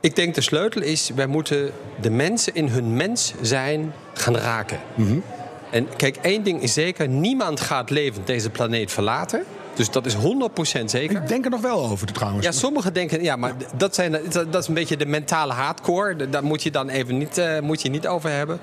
Ik 0.00 0.16
denk 0.16 0.34
de 0.34 0.40
sleutel 0.40 0.82
is, 0.82 1.10
wij 1.14 1.26
moeten 1.26 1.70
de 2.00 2.10
mensen 2.10 2.54
in 2.54 2.68
hun 2.68 2.96
mens 2.96 3.32
zijn 3.40 3.92
gaan 4.14 4.36
raken. 4.36 4.80
En 5.70 5.88
kijk, 5.96 6.16
één 6.16 6.42
ding 6.42 6.62
is 6.62 6.72
zeker, 6.72 7.08
niemand 7.08 7.60
gaat 7.60 7.90
levend 7.90 8.26
deze 8.26 8.50
planeet 8.50 8.92
verlaten. 8.92 9.44
Dus 9.74 9.90
dat 9.90 10.06
is 10.06 10.14
100% 10.14 10.84
zeker. 10.84 11.16
Ik 11.22 11.28
denk 11.28 11.44
er 11.44 11.50
nog 11.50 11.60
wel 11.60 11.84
over 11.84 12.12
trouwens. 12.12 12.44
Ja, 12.44 12.52
sommigen 12.52 12.92
denken, 12.92 13.22
ja, 13.22 13.36
maar 13.36 13.54
dat, 13.76 13.94
zijn, 13.94 14.12
dat 14.12 14.52
dat 14.52 14.62
is 14.62 14.68
een 14.68 14.74
beetje 14.74 14.96
de 14.96 15.06
mentale 15.06 15.52
hardcore. 15.52 16.28
Daar 16.28 16.44
moet 16.44 16.62
je 16.62 16.70
dan 16.70 16.88
even 16.88 17.18
niet, 17.18 17.38
eh, 17.38 17.60
moet 17.60 17.82
je 17.82 17.88
niet 17.88 18.06
over 18.06 18.30
hebben. 18.30 18.60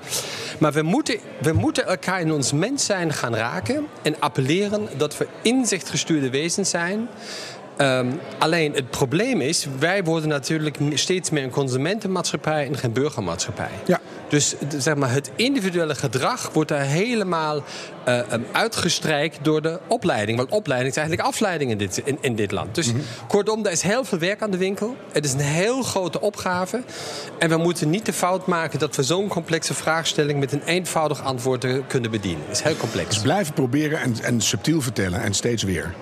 Maar 0.58 0.72
we 0.72 0.82
moeten, 0.82 1.18
we 1.40 1.52
moeten 1.52 1.86
elkaar 1.86 2.20
in 2.20 2.32
ons 2.32 2.52
mens 2.52 2.84
zijn 2.84 3.12
gaan 3.12 3.34
raken 3.34 3.86
en 4.02 4.20
appelleren 4.20 4.88
dat 4.96 5.16
we 5.16 5.26
inzichtgestuurde 5.42 6.30
wezens 6.30 6.70
zijn. 6.70 7.08
Ehm, 7.76 8.06
alleen 8.38 8.72
het 8.74 8.90
probleem 8.90 9.40
is, 9.40 9.66
wij 9.78 10.04
worden 10.04 10.28
natuurlijk 10.28 10.76
steeds 10.94 11.30
meer 11.30 11.42
een 11.42 11.50
consumentenmaatschappij 11.50 12.66
en 12.66 12.76
geen 12.76 12.92
burgermaatschappij. 12.92 13.70
Ja. 13.86 14.00
Dus 14.30 14.54
zeg 14.78 14.94
maar, 14.94 15.12
het 15.12 15.30
individuele 15.36 15.94
gedrag 15.94 16.50
wordt 16.52 16.68
daar 16.68 16.84
helemaal 16.84 17.62
um, 18.08 18.46
uitgestrijkt 18.52 19.38
door 19.42 19.62
de 19.62 19.80
opleiding. 19.86 20.38
Want 20.38 20.50
opleiding 20.50 20.90
is 20.90 20.98
eigenlijk 20.98 21.28
afleiding 21.28 21.70
in 21.70 21.78
dit, 21.78 22.02
in, 22.04 22.18
in 22.20 22.34
dit 22.34 22.50
land. 22.50 22.74
Dus 22.74 22.92
kortom, 23.28 23.64
er 23.64 23.72
is 23.72 23.82
heel 23.82 24.04
veel 24.04 24.18
werk 24.18 24.42
aan 24.42 24.50
de 24.50 24.56
winkel. 24.56 24.96
Het 25.12 25.24
is 25.24 25.32
een 25.32 25.40
heel 25.40 25.82
grote 25.82 26.20
opgave. 26.20 26.82
En 27.38 27.48
we 27.48 27.56
moeten 27.56 27.90
niet 27.90 28.06
de 28.06 28.12
fout 28.12 28.46
maken 28.46 28.78
dat 28.78 28.96
we 28.96 29.02
zo'n 29.02 29.28
complexe 29.28 29.74
vraagstelling 29.74 30.40
met 30.40 30.52
een 30.52 30.62
eenvoudig 30.62 31.22
antwoord 31.22 31.64
eh, 31.64 31.74
kunnen 31.86 32.10
bedienen. 32.10 32.42
Het 32.46 32.56
is 32.56 32.62
heel 32.62 32.76
complex. 32.76 33.08
Dus 33.08 33.22
blijven 33.22 33.54
proberen 33.54 34.00
en, 34.00 34.16
en 34.22 34.40
subtiel 34.40 34.80
vertellen 34.80 35.22
en 35.22 35.34
steeds 35.34 35.62
weer. 35.62 35.94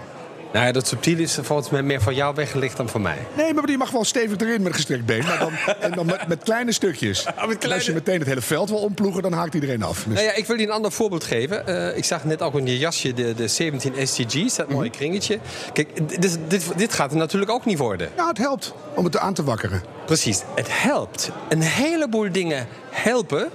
Nou 0.52 0.66
ja, 0.66 0.72
dat 0.72 0.86
subtiel 0.86 1.18
is 1.18 1.38
volgens 1.42 1.70
mij 1.70 1.82
meer 1.82 2.00
van 2.00 2.14
jou 2.14 2.34
weggelegd 2.34 2.76
dan 2.76 2.88
van 2.88 3.02
mij. 3.02 3.16
Nee, 3.36 3.54
maar 3.54 3.66
die 3.66 3.78
mag 3.78 3.90
wel 3.90 4.04
stevig 4.04 4.38
erin 4.40 4.56
met 4.62 4.66
een 4.66 4.74
gestrekt 4.74 5.06
been. 5.06 5.24
Maar 5.24 5.38
dan, 5.38 5.52
en 5.80 5.90
dan 5.90 6.06
met, 6.06 6.28
met 6.28 6.42
kleine 6.42 6.72
stukjes. 6.72 7.22
kleine- 7.22 7.58
En 7.60 7.72
als 7.72 7.86
je 7.86 7.92
meteen 7.92 8.18
het 8.18 8.28
hele 8.28 8.40
veld 8.40 8.68
wil 8.68 8.78
omploegen, 8.78 9.22
dan 9.22 9.32
haakt 9.32 9.54
iedereen 9.54 9.82
af. 9.82 10.04
Dus 10.04 10.14
Nou 10.14 10.26
ja, 10.26 10.34
ik 10.34 10.46
wil 10.46 10.58
je 10.58 10.66
een 10.66 10.72
ander 10.72 10.92
voorbeeld 10.92 11.24
geven. 11.24 11.66
Eh, 11.66 11.96
ik 11.96 12.04
zag 12.04 12.24
net 12.24 12.42
ook 12.42 12.54
in 12.58 12.66
je 12.66 12.78
jasje 12.78 13.14
de, 13.14 13.34
de 13.34 13.48
17 13.48 13.92
SDG's, 14.08 14.56
dat 14.56 14.68
mooie 14.70 14.90
kringetje. 14.90 15.38
Kijk, 15.72 16.08
dit, 16.20 16.38
dit, 16.48 16.62
dit 16.76 16.92
gaat 16.92 17.10
er 17.10 17.16
natuurlijk 17.16 17.50
ook 17.50 17.64
niet 17.64 17.78
worden. 17.78 18.10
ja, 18.16 18.28
het 18.28 18.38
helpt 18.38 18.74
om 18.94 19.04
het 19.04 19.16
aan 19.18 19.34
te 19.34 19.44
wakkeren. 19.44 19.82
Precies, 20.06 20.42
het 20.54 20.68
helpt. 20.70 21.30
Een 21.48 21.62
heleboel 21.62 22.32
dingen 22.32 22.66
helpen. 22.90 23.48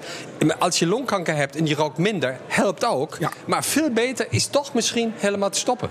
Als 0.60 0.80
je 0.80 0.88
longkanker 0.88 1.36
hebt 1.36 1.56
en 1.56 1.66
je 1.68 1.76
rookt 1.76 1.98
minder, 1.98 2.38
helpt 2.48 2.86
ook. 2.86 3.18
Ja. 3.20 3.32
Maar 3.46 3.64
veel 3.64 3.90
beter 3.90 4.26
is 4.30 4.46
toch 4.48 4.74
misschien 4.74 5.14
helemaal 5.16 5.50
te 5.50 5.60
stoppen. 5.60 5.90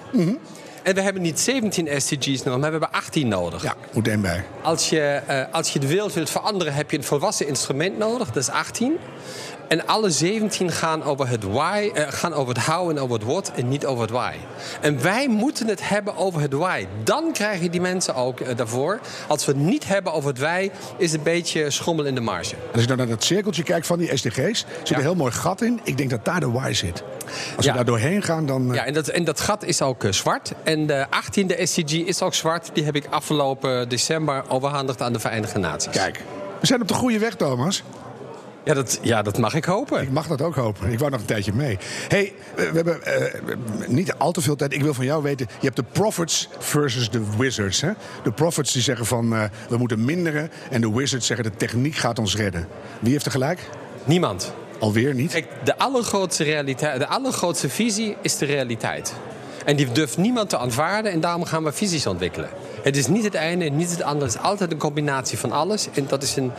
En 0.83 0.95
we 0.95 1.01
hebben 1.01 1.23
niet 1.23 1.41
17 1.41 2.01
SDG's 2.01 2.43
nodig, 2.43 2.61
maar 2.61 2.73
we 2.73 2.79
hebben 2.79 2.93
18 2.93 3.29
nodig. 3.29 3.63
Ja, 3.63 3.75
moet 3.93 4.09
één 4.09 4.21
bij. 4.21 4.45
Als 4.63 4.89
je, 4.89 5.01
eh, 5.01 5.45
als 5.53 5.73
je 5.73 5.79
de 5.79 5.87
wereld 5.87 6.13
wilt 6.13 6.31
veranderen, 6.31 6.75
heb 6.75 6.91
je 6.91 6.97
een 6.97 7.05
volwassen 7.05 7.47
instrument 7.47 7.99
nodig. 7.99 8.27
Dat 8.27 8.43
is 8.43 8.49
18. 8.49 8.99
En 9.69 9.87
alle 9.87 10.11
17 10.11 10.71
gaan 10.73 11.03
over 11.05 11.29
het 11.29 11.43
why, 11.45 11.91
eh, 11.95 12.05
gaan 12.09 12.33
over 12.35 12.55
het 12.55 12.65
how 12.65 12.91
en 12.91 12.99
over 12.99 13.15
het 13.15 13.25
what 13.25 13.53
en 13.55 13.69
niet 13.69 13.87
over 13.87 14.03
het 14.03 14.11
why. 14.11 14.35
En 14.81 15.03
wij 15.03 15.29
moeten 15.29 15.69
het 15.69 15.89
hebben 15.89 16.17
over 16.17 16.41
het 16.41 16.53
why. 16.53 16.87
Dan 17.05 17.33
krijgen 17.33 17.71
die 17.71 17.81
mensen 17.81 18.15
ook 18.15 18.41
eh, 18.41 18.57
daarvoor. 18.57 19.01
Als 19.29 19.45
we 19.45 19.53
het 19.53 19.61
niet 19.61 19.87
hebben 19.87 20.13
over 20.13 20.29
het 20.31 20.39
why, 20.39 20.71
is 20.97 21.11
het 21.11 21.19
een 21.19 21.33
beetje 21.33 21.71
schommel 21.71 22.05
in 22.05 22.15
de 22.15 22.21
marge. 22.21 22.55
Als 22.73 22.81
je 22.81 22.87
dan 22.87 22.97
naar 22.97 23.07
dat 23.07 23.25
cirkeltje 23.25 23.63
kijkt 23.63 23.87
van 23.87 23.99
die 23.99 24.17
SDG's, 24.17 24.59
zit 24.59 24.89
Ja. 24.89 24.97
een 24.97 25.03
heel 25.03 25.15
mooi 25.15 25.33
gat 25.33 25.61
in. 25.63 25.81
Ik 25.83 25.97
denk 25.97 26.11
dat 26.11 26.25
daar 26.25 26.41
de 26.41 26.51
why 26.51 26.73
zit. 26.73 27.03
Als 27.57 27.65
Ja. 27.65 27.71
we 27.71 27.77
daar 27.77 27.87
doorheen 27.87 28.23
gaan, 28.23 28.47
dan... 28.47 28.69
eh, 28.71 28.75
Ja, 28.75 28.85
en 28.85 28.93
dat, 28.95 29.09
en 29.09 29.25
dat 29.25 29.41
gat 29.41 29.65
is 29.65 29.83
ook 29.83 30.05
zwart. 30.11 30.53
En 30.63 30.87
de 30.87 31.07
18e 31.11 31.63
SDG 31.63 31.93
is 31.93 32.23
ook 32.23 32.35
zwart. 32.35 32.71
Die 32.73 32.85
heb 32.85 32.97
ik 32.97 33.07
afgelopen 33.11 33.89
december 33.89 34.45
overhandigd 34.49 35.03
aan 35.03 35.13
de 35.13 35.19
Verenigde 35.19 35.59
Naties. 35.59 35.93
Kijk, 35.93 36.21
we 36.61 36.67
zijn 36.67 36.81
op 36.83 36.89
de 36.89 36.95
goede 36.95 37.19
weg, 37.19 37.35
Thomas. 37.35 37.83
Ja, 38.65 38.75
dat, 38.75 38.99
ja, 39.03 39.23
dat 39.23 39.39
mag 39.39 39.55
ik 39.55 39.65
hopen. 39.65 40.03
Ik 40.03 40.11
mag 40.11 40.27
dat 40.27 40.43
ook 40.43 40.55
hopen. 40.55 40.93
Ik 40.93 40.99
wou 40.99 41.11
nog 41.11 41.21
een 41.21 41.27
tijdje 41.27 41.53
mee. 41.53 41.79
hey, 42.09 42.33
we 42.55 42.71
hebben 42.75 43.03
eh, 43.03 43.89
niet 43.89 44.15
al 44.15 44.33
te 44.33 44.41
veel 44.41 44.57
tijd. 44.57 44.73
Ik 44.73 44.83
wil 44.83 44.95
van 44.95 45.05
jou 45.05 45.23
weten, 45.23 45.47
je 45.59 45.65
hebt 45.65 45.77
de 45.77 45.85
prophets 45.93 46.49
versus 46.59 47.11
de 47.11 47.23
wizards. 47.37 47.81
Hè? 47.81 47.91
De 48.23 48.33
prophets 48.33 48.73
die 48.73 48.83
zeggen 48.83 49.07
van, 49.07 49.35
eh, 49.35 49.45
we 49.69 49.77
moeten 49.77 50.05
minderen. 50.05 50.51
En 50.71 50.81
de 50.81 50.93
wizards 50.93 51.27
zeggen, 51.27 51.51
de 51.51 51.57
techniek 51.57 51.95
gaat 51.95 52.19
ons 52.19 52.37
redden. 52.37 52.69
Wie 53.01 53.13
heeft 53.13 53.25
er 53.25 53.31
gelijk? 53.31 53.69
Niemand. 54.05 54.55
Alweer 54.79 55.15
niet? 55.15 55.33
Kijk, 55.33 55.47
de 55.65 55.79
allergrootste, 55.79 56.45
realiteit, 56.45 56.99
de 56.99 57.07
allergrootste 57.07 57.69
visie 57.69 58.17
is 58.21 58.39
de 58.39 58.45
realiteit. 58.47 59.13
En 59.65 59.77
die 59.77 59.93
durft 59.93 60.17
niemand 60.17 60.49
te 60.49 60.59
aanvaarden 60.59 61.13
en 61.13 61.21
daarom 61.21 61.45
gaan 61.45 61.65
we 61.65 61.73
visies 61.73 62.07
ontwikkelen. 62.07 62.49
Het 62.83 62.97
is 62.97 63.07
niet 63.07 63.25
het 63.25 63.35
ene 63.35 63.65
en 63.65 63.77
niet 63.77 63.91
het 63.91 64.03
andere. 64.03 64.25
Het 64.25 64.35
is 64.35 64.41
altijd 64.41 64.73
een 64.73 64.79
combinatie 64.79 65.39
van 65.39 65.53
alles. 65.53 65.89
En 65.95 66.07
dat 66.09 66.23
is 66.23 66.37
een, 66.37 66.53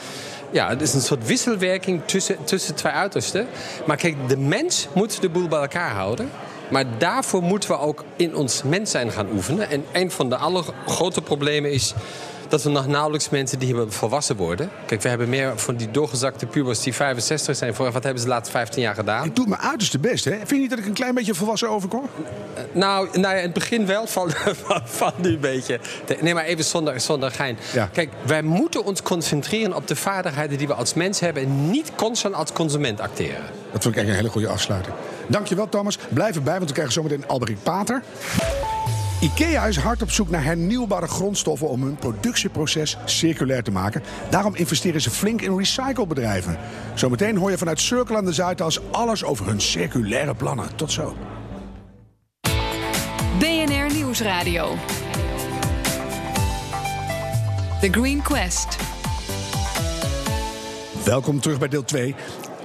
ja, 0.51 0.70
het 0.70 0.82
is 0.82 0.94
een 0.94 1.01
soort 1.01 1.27
wisselwerking 1.27 2.01
tussen, 2.06 2.44
tussen 2.44 2.75
twee 2.75 2.94
uitersten. 2.94 3.48
Maar 3.86 3.98
kijk, 3.98 4.15
de 4.27 4.38
mens 4.38 4.88
moet 4.94 5.22
de 5.22 5.30
boel 5.30 5.48
bij 5.48 5.60
elkaar 5.60 5.92
houden. 5.92 6.30
Maar 6.70 6.86
daarvoor 6.98 7.44
moeten 7.44 7.70
we 7.70 7.80
ook 7.80 8.03
in 8.15 8.36
ons 8.36 8.63
mens 8.63 8.92
zijn 8.92 9.12
gaan 9.12 9.27
oefenen. 9.34 9.70
En 9.70 9.86
een 9.92 10.12
van 10.12 10.30
de 10.30 10.36
allergrote 10.36 11.22
problemen 11.22 11.72
is 11.72 11.94
dat 12.53 12.63
we 12.63 12.69
nog 12.69 12.88
nauwelijks 12.88 13.29
mensen 13.29 13.60
die 13.60 13.75
volwassen 13.88 14.36
worden. 14.36 14.69
Kijk, 14.86 15.01
we 15.01 15.10
hebben 15.10 15.29
meer 15.29 15.60
van 15.60 15.75
die 15.75 15.91
doorgezakte 15.91 16.45
pubers 16.45 16.79
die 16.79 16.93
65 16.93 17.55
zijn. 17.55 17.75
Voor, 17.75 17.91
wat 17.91 18.03
hebben 18.03 18.22
ze 18.22 18.27
de 18.27 18.33
laatste 18.33 18.51
15 18.51 18.81
jaar 18.81 18.95
gedaan? 18.95 19.25
Ik 19.25 19.36
doe 19.36 19.48
mijn 19.48 19.62
uiterste 19.62 20.00
best, 20.00 20.25
hè? 20.25 20.31
Vind 20.31 20.50
je 20.50 20.55
niet 20.55 20.69
dat 20.69 20.79
ik 20.79 20.86
een 20.86 20.93
klein 20.93 21.15
beetje 21.15 21.33
volwassen 21.33 21.69
overkom? 21.69 22.10
Nou, 22.72 23.07
nou 23.12 23.22
ja, 23.22 23.39
in 23.39 23.43
het 23.43 23.53
begin 23.53 23.86
wel 23.86 24.07
van, 24.07 24.31
van, 24.65 24.81
van 24.86 25.13
nu 25.17 25.29
een 25.29 25.39
beetje. 25.39 25.79
Nee, 26.22 26.33
maar 26.33 26.43
even 26.43 26.63
zonder, 26.63 27.00
zonder 27.00 27.31
gein. 27.31 27.57
Ja. 27.74 27.89
Kijk, 27.93 28.10
wij 28.25 28.41
moeten 28.41 28.83
ons 28.83 29.01
concentreren 29.01 29.75
op 29.75 29.88
de 29.88 29.95
vaardigheden 29.95 30.57
die 30.57 30.67
we 30.67 30.74
als 30.74 30.93
mens 30.93 31.19
hebben... 31.19 31.43
en 31.43 31.69
niet 31.69 31.91
constant 31.95 32.36
als 32.36 32.51
consument 32.51 33.00
acteren. 33.00 33.43
Dat 33.72 33.81
vind 33.81 33.86
ik 33.86 33.95
eigenlijk 33.95 34.07
een 34.07 34.15
hele 34.15 34.29
goede 34.29 34.48
afsluiting. 34.48 34.95
Dankjewel, 35.27 35.69
Thomas. 35.69 35.98
Blijf 36.10 36.36
erbij, 36.36 36.55
want 36.57 36.67
we 36.67 36.74
krijgen 36.74 36.93
zometeen 36.93 37.27
Alberik 37.27 37.57
Pater. 37.63 38.03
IKEA 39.24 39.65
is 39.65 39.77
hard 39.77 40.01
op 40.01 40.12
zoek 40.12 40.30
naar 40.30 40.44
hernieuwbare 40.44 41.08
grondstoffen 41.08 41.70
om 41.70 41.84
hun 41.84 41.96
productieproces 41.96 42.98
circulair 43.06 43.63
te 43.63 43.72
maken. 43.72 44.03
Daarom 44.30 44.56
investeren 44.56 45.01
ze 45.01 45.10
flink 45.10 45.42
in 45.42 45.58
recyclebedrijven. 45.58 46.58
Zometeen 46.94 47.38
hoor 47.38 47.51
je 47.51 47.58
vanuit 47.58 47.80
Circle 47.80 48.18
aan 48.18 48.25
de 48.25 48.34
Zuidas 48.34 48.92
alles 48.92 49.24
over 49.24 49.46
hun 49.46 49.62
circulaire 49.62 50.36
plannen. 50.36 50.75
Tot 50.75 50.92
zo. 50.92 51.15
BNR 53.39 53.94
Nieuwsradio. 53.94 54.75
The 57.82 57.89
Green 57.92 58.22
Quest. 58.22 58.77
Welkom 61.06 61.39
terug 61.39 61.60
bij 61.60 61.68
deel 61.68 61.84
2. 61.84 62.15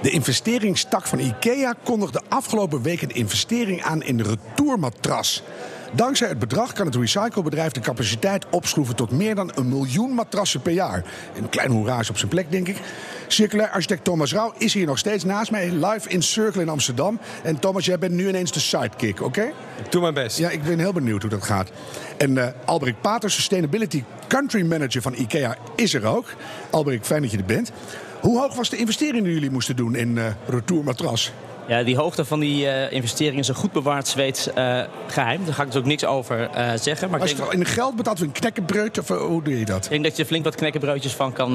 De 0.01 0.09
investeringstak 0.09 1.07
van 1.07 1.19
IKEA 1.19 1.73
kondigde 1.83 2.21
afgelopen 2.29 2.81
week 2.81 3.01
een 3.01 3.15
investering 3.15 3.83
aan 3.83 4.03
in 4.03 4.21
retourmatras. 4.21 5.43
Dankzij 5.91 6.27
het 6.27 6.39
bedrag 6.39 6.73
kan 6.73 6.85
het 6.85 6.95
recyclebedrijf 6.95 7.71
de 7.71 7.79
capaciteit 7.79 8.45
opschroeven 8.49 8.95
tot 8.95 9.11
meer 9.11 9.35
dan 9.35 9.51
een 9.55 9.69
miljoen 9.69 10.13
matrassen 10.13 10.61
per 10.61 10.71
jaar. 10.71 11.03
Een 11.35 11.49
klein 11.49 11.71
hoera 11.71 11.99
is 11.99 12.09
op 12.09 12.17
zijn 12.17 12.29
plek, 12.29 12.51
denk 12.51 12.67
ik. 12.67 12.77
Circulair 13.27 13.69
architect 13.69 14.03
Thomas 14.03 14.33
Rauw 14.33 14.53
is 14.57 14.73
hier 14.73 14.85
nog 14.85 14.97
steeds 14.97 15.23
naast 15.23 15.51
mij, 15.51 15.71
live 15.71 16.09
in 16.09 16.21
Circle 16.21 16.61
in 16.61 16.69
Amsterdam. 16.69 17.19
En 17.43 17.59
Thomas, 17.59 17.85
jij 17.85 17.99
bent 17.99 18.13
nu 18.13 18.27
ineens 18.27 18.51
de 18.51 18.59
sidekick, 18.59 19.21
oké? 19.21 19.43
Ik 19.83 19.91
doe 19.91 20.01
mijn 20.01 20.13
best. 20.13 20.37
Ja, 20.37 20.49
ik 20.49 20.63
ben 20.63 20.79
heel 20.79 20.93
benieuwd 20.93 21.21
hoe 21.21 21.31
dat 21.31 21.43
gaat. 21.43 21.71
En 22.17 22.37
eh 22.37 22.47
Albrecht 22.65 23.01
Pater, 23.01 23.31
Sustainability 23.31 24.03
Country 24.27 24.65
Manager 24.65 25.01
van 25.01 25.13
IKEA, 25.13 25.57
is 25.75 25.93
er 25.93 26.05
ook. 26.05 26.33
Albrecht, 26.69 27.05
fijn 27.05 27.21
dat 27.21 27.31
je 27.31 27.37
er 27.37 27.45
bent. 27.45 27.71
Hoe 28.21 28.39
hoog 28.39 28.55
was 28.55 28.69
de 28.69 28.77
investering 28.77 29.23
die 29.23 29.33
jullie 29.33 29.51
moesten 29.51 29.75
doen 29.75 29.95
in 29.95 30.17
eh 30.17 30.25
retourmatras? 30.47 31.31
Ja, 31.69 31.83
die 31.83 31.95
hoogte 31.95 32.25
van 32.25 32.39
die 32.39 32.67
eh, 32.67 32.91
investering 32.91 33.39
is 33.39 33.47
een 33.47 33.55
goed 33.55 33.71
bewaard 33.71 34.07
Zweeds 34.07 34.53
eh, 34.53 34.81
geheim. 35.07 35.45
Daar 35.45 35.53
ga 35.53 35.61
ik 35.61 35.71
dus 35.71 35.79
ook 35.79 35.85
niks 35.85 36.05
over 36.05 36.49
eh, 36.49 36.71
zeggen. 36.75 37.09
Maar 37.09 37.15
ik 37.17 37.21
Als 37.21 37.31
je 37.31 37.37
denk, 37.37 37.51
het 37.51 37.59
in 37.59 37.65
geld 37.65 37.95
betaalt, 37.95 38.19
een 38.19 38.31
knekkenbreuk, 38.31 38.97
of 38.97 39.07
hoe 39.07 39.43
doe 39.43 39.59
je 39.59 39.65
dat? 39.65 39.83
ik 39.83 39.89
denk 39.89 40.03
dat 40.03 40.15
je 40.15 40.21
er 40.21 40.27
flink 40.27 40.43
wat 40.43 40.55
knekkenbroodjes 40.55 41.13
van 41.13 41.33
kan 41.33 41.53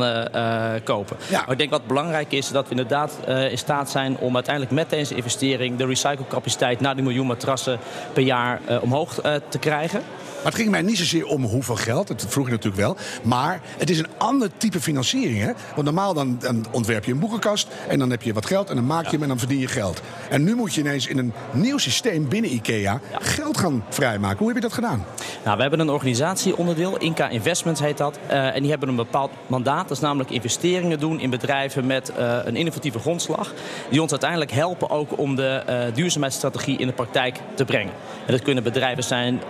kopen. 0.85 1.17
Ja. 1.29 1.41
Maar 1.41 1.51
ik 1.51 1.59
denk 1.59 1.71
wat 1.71 1.87
belangrijk 1.87 2.33
is, 2.33 2.49
dat 2.49 2.65
we 2.65 2.71
inderdaad 2.71 3.19
in 3.51 3.59
staat 3.59 3.91
zijn 3.91 4.17
om 4.17 4.35
uiteindelijk 4.35 4.75
met 4.75 4.91
deze 4.91 5.15
investering 5.15 5.77
de 5.77 5.87
recyclecapaciteit 5.87 6.81
naar 6.81 6.95
die 6.95 7.05
miljoen 7.05 7.27
matrassen 7.27 7.79
per 8.13 8.23
jaar 8.23 8.61
omhoog 8.83 9.15
te 9.49 9.59
krijgen. 9.59 10.03
Maar 10.45 10.53
het 10.53 10.63
ging 10.63 10.71
mij 10.71 10.83
niet 10.83 10.99
zozeer 10.99 11.27
om 11.27 11.45
hoeveel 11.45 11.77
geld, 11.77 12.09
dat 12.09 12.27
vroeg 12.29 12.47
je 12.47 12.51
natuurlijk 12.51 12.83
wel. 12.83 12.97
Maar 13.23 13.61
het 13.79 13.91
is 13.91 13.99
een 13.99 14.09
ander 14.19 14.51
type 14.57 14.81
financiering. 14.81 15.41
Hè? 15.41 15.53
Want 15.75 15.85
normaal 15.85 16.15
dan, 16.15 16.37
dan 16.41 16.67
ontwerp 16.71 17.05
je 17.05 17.13
een 17.13 17.19
boekenkast 17.19 17.69
en 17.89 17.99
dan 17.99 18.11
heb 18.11 18.23
je 18.23 18.33
wat 18.33 18.47
geld 18.47 18.71
en 18.71 18.77
dan 18.77 18.87
maak 18.87 19.05
je 19.05 19.11
hem 19.11 19.23
en 19.23 19.29
dan 19.29 19.39
verdien 19.39 19.59
je 19.59 19.69
geld. 19.69 20.03
En 20.31 20.45
nu 20.45 20.55
moet 20.55 20.75
je 20.75 20.81
ineens 20.81 21.07
in 21.07 21.19
een 21.19 21.33
nieuw 21.53 21.79
systeem 21.79 22.29
binnen 22.29 22.53
IKEA 22.53 23.01
geld 23.21 23.59
gaan 23.59 23.85
vrijmaken. 23.89 24.39
Hoe 24.39 24.47
heb 24.47 24.57
je 24.57 24.63
dat 24.63 24.73
gedaan? 24.73 25.05
Nou, 25.45 25.57
we 25.57 25.63
hebben 25.63 25.81
een 25.81 25.91
organisatieonderdeel, 25.91 26.97
Inca 26.97 27.29
Investments 27.29 27.81
heet 27.81 27.99
dat. 27.99 28.19
eh, 28.27 28.55
en 28.55 28.61
die 28.61 28.71
hebben 28.71 28.89
een 28.89 28.97
bepaald 28.97 29.31
mandaat. 29.47 29.89
Dat 29.89 29.97
is 29.97 30.03
namelijk 30.03 30.31
investeringen 30.31 30.99
doen 30.99 31.21
in 31.21 31.31
bedrijven 31.31 31.87
met 31.87 32.13
eh, 32.15 32.39
een 32.45 32.57
innovatieve 32.57 32.99
grondslag. 32.99 33.53
Die 33.91 34.03
ons 34.03 34.11
uiteindelijk 34.11 34.53
helpen 34.53 34.91
ook 34.91 35.19
om 35.19 35.35
de 35.35 35.63
eh, 35.67 35.95
duurzaamheidsstrategie 35.95 36.79
in 36.79 36.87
de 36.87 36.93
praktijk 36.93 37.41
te 37.55 37.65
brengen. 37.65 37.93
En 38.27 38.33
dat 38.33 38.43
kunnen 38.43 38.63
bedrijven 38.63 39.05
zijn 39.05 39.41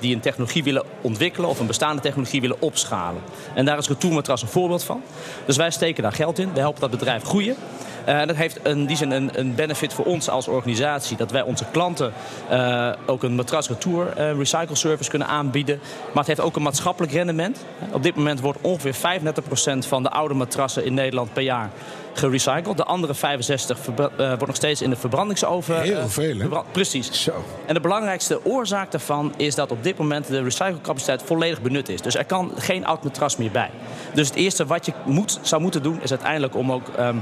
die 0.00 0.14
een 0.14 0.20
technologie 0.20 0.64
willen 0.64 0.84
ontwikkelen 1.00 1.48
of 1.48 1.60
een 1.60 1.66
bestaande 1.66 2.02
technologie 2.02 2.40
willen 2.40 2.60
opschalen. 2.60 3.22
En 3.54 3.64
daar 3.64 3.78
is 3.78 3.88
Retourmatras 3.88 4.42
een 4.42 4.48
voorbeeld 4.48 4.84
van. 4.84 5.02
Dus 5.46 5.56
wij 5.56 5.70
steken 5.70 6.02
daar 6.02 6.12
geld 6.12 6.38
in. 6.38 6.52
We 6.52 6.58
helpen 6.58 6.80
dat 6.80 6.90
bedrijf 6.90 7.22
groeien. 7.22 7.56
Eh, 8.04 8.26
dat 8.26 8.36
heeft 8.36 8.58
in 8.66 8.86
die 8.86 8.96
zin 8.96 9.10
een, 9.10 9.30
een 9.32 9.54
benefit 9.54 9.92
voor 9.92 10.04
ons 10.04 10.28
als 10.28 10.48
organisatie. 10.48 11.16
Dat 11.16 11.30
wij 11.30 11.42
onze 11.42 11.64
klanten 11.70 12.12
eh, 12.48 12.90
ook 13.06 13.22
een 13.22 13.34
matras 13.34 13.68
retour 13.68 14.08
eh, 14.16 14.36
recycle 14.36 14.76
service 14.76 15.10
kunnen 15.10 15.28
aanbieden. 15.28 15.78
Maar 16.06 16.16
het 16.16 16.26
heeft 16.26 16.40
ook 16.40 16.56
een 16.56 16.62
maatschappelijk 16.62 17.12
rendement. 17.12 17.64
Op 17.92 18.02
dit 18.02 18.14
moment 18.14 18.40
wordt 18.40 18.58
ongeveer 18.60 18.94
35% 18.94 19.78
van 19.88 20.02
de 20.02 20.10
oude 20.10 20.34
matrassen 20.34 20.84
in 20.84 20.94
Nederland 20.94 21.32
per 21.32 21.42
jaar 21.42 21.70
gerecycled. 22.14 22.76
De 22.76 22.84
andere 22.84 23.14
65 23.14 23.78
verbra- 23.78 24.10
eh, 24.16 24.26
wordt 24.28 24.46
nog 24.46 24.56
steeds 24.56 24.82
in 24.82 24.90
de 24.90 24.96
verbrandingsoven. 24.96 25.80
Heel 25.80 26.08
veel, 26.08 26.38
hè? 26.38 26.48
Precies. 26.72 27.22
Zo. 27.22 27.44
En 27.66 27.74
de 27.74 27.80
belangrijkste 27.80 28.44
oorzaak 28.44 28.90
daarvan 28.90 29.32
is 29.36 29.54
dat 29.54 29.70
op 29.70 29.82
dit 29.82 29.98
moment 29.98 30.26
de 30.26 30.42
recyclecapaciteit 30.42 31.22
volledig 31.22 31.62
benut 31.62 31.88
is. 31.88 32.00
Dus 32.00 32.14
er 32.16 32.24
kan 32.24 32.52
geen 32.56 32.86
oud 32.86 33.02
matras 33.04 33.36
meer 33.36 33.50
bij. 33.50 33.70
Dus 34.14 34.28
het 34.28 34.36
eerste 34.36 34.66
wat 34.66 34.86
je 34.86 34.92
moet, 35.04 35.38
zou 35.42 35.62
moeten 35.62 35.82
doen 35.82 35.98
is 36.02 36.10
uiteindelijk 36.10 36.56
om 36.56 36.72
ook. 36.72 36.88
ehm, 36.96 37.16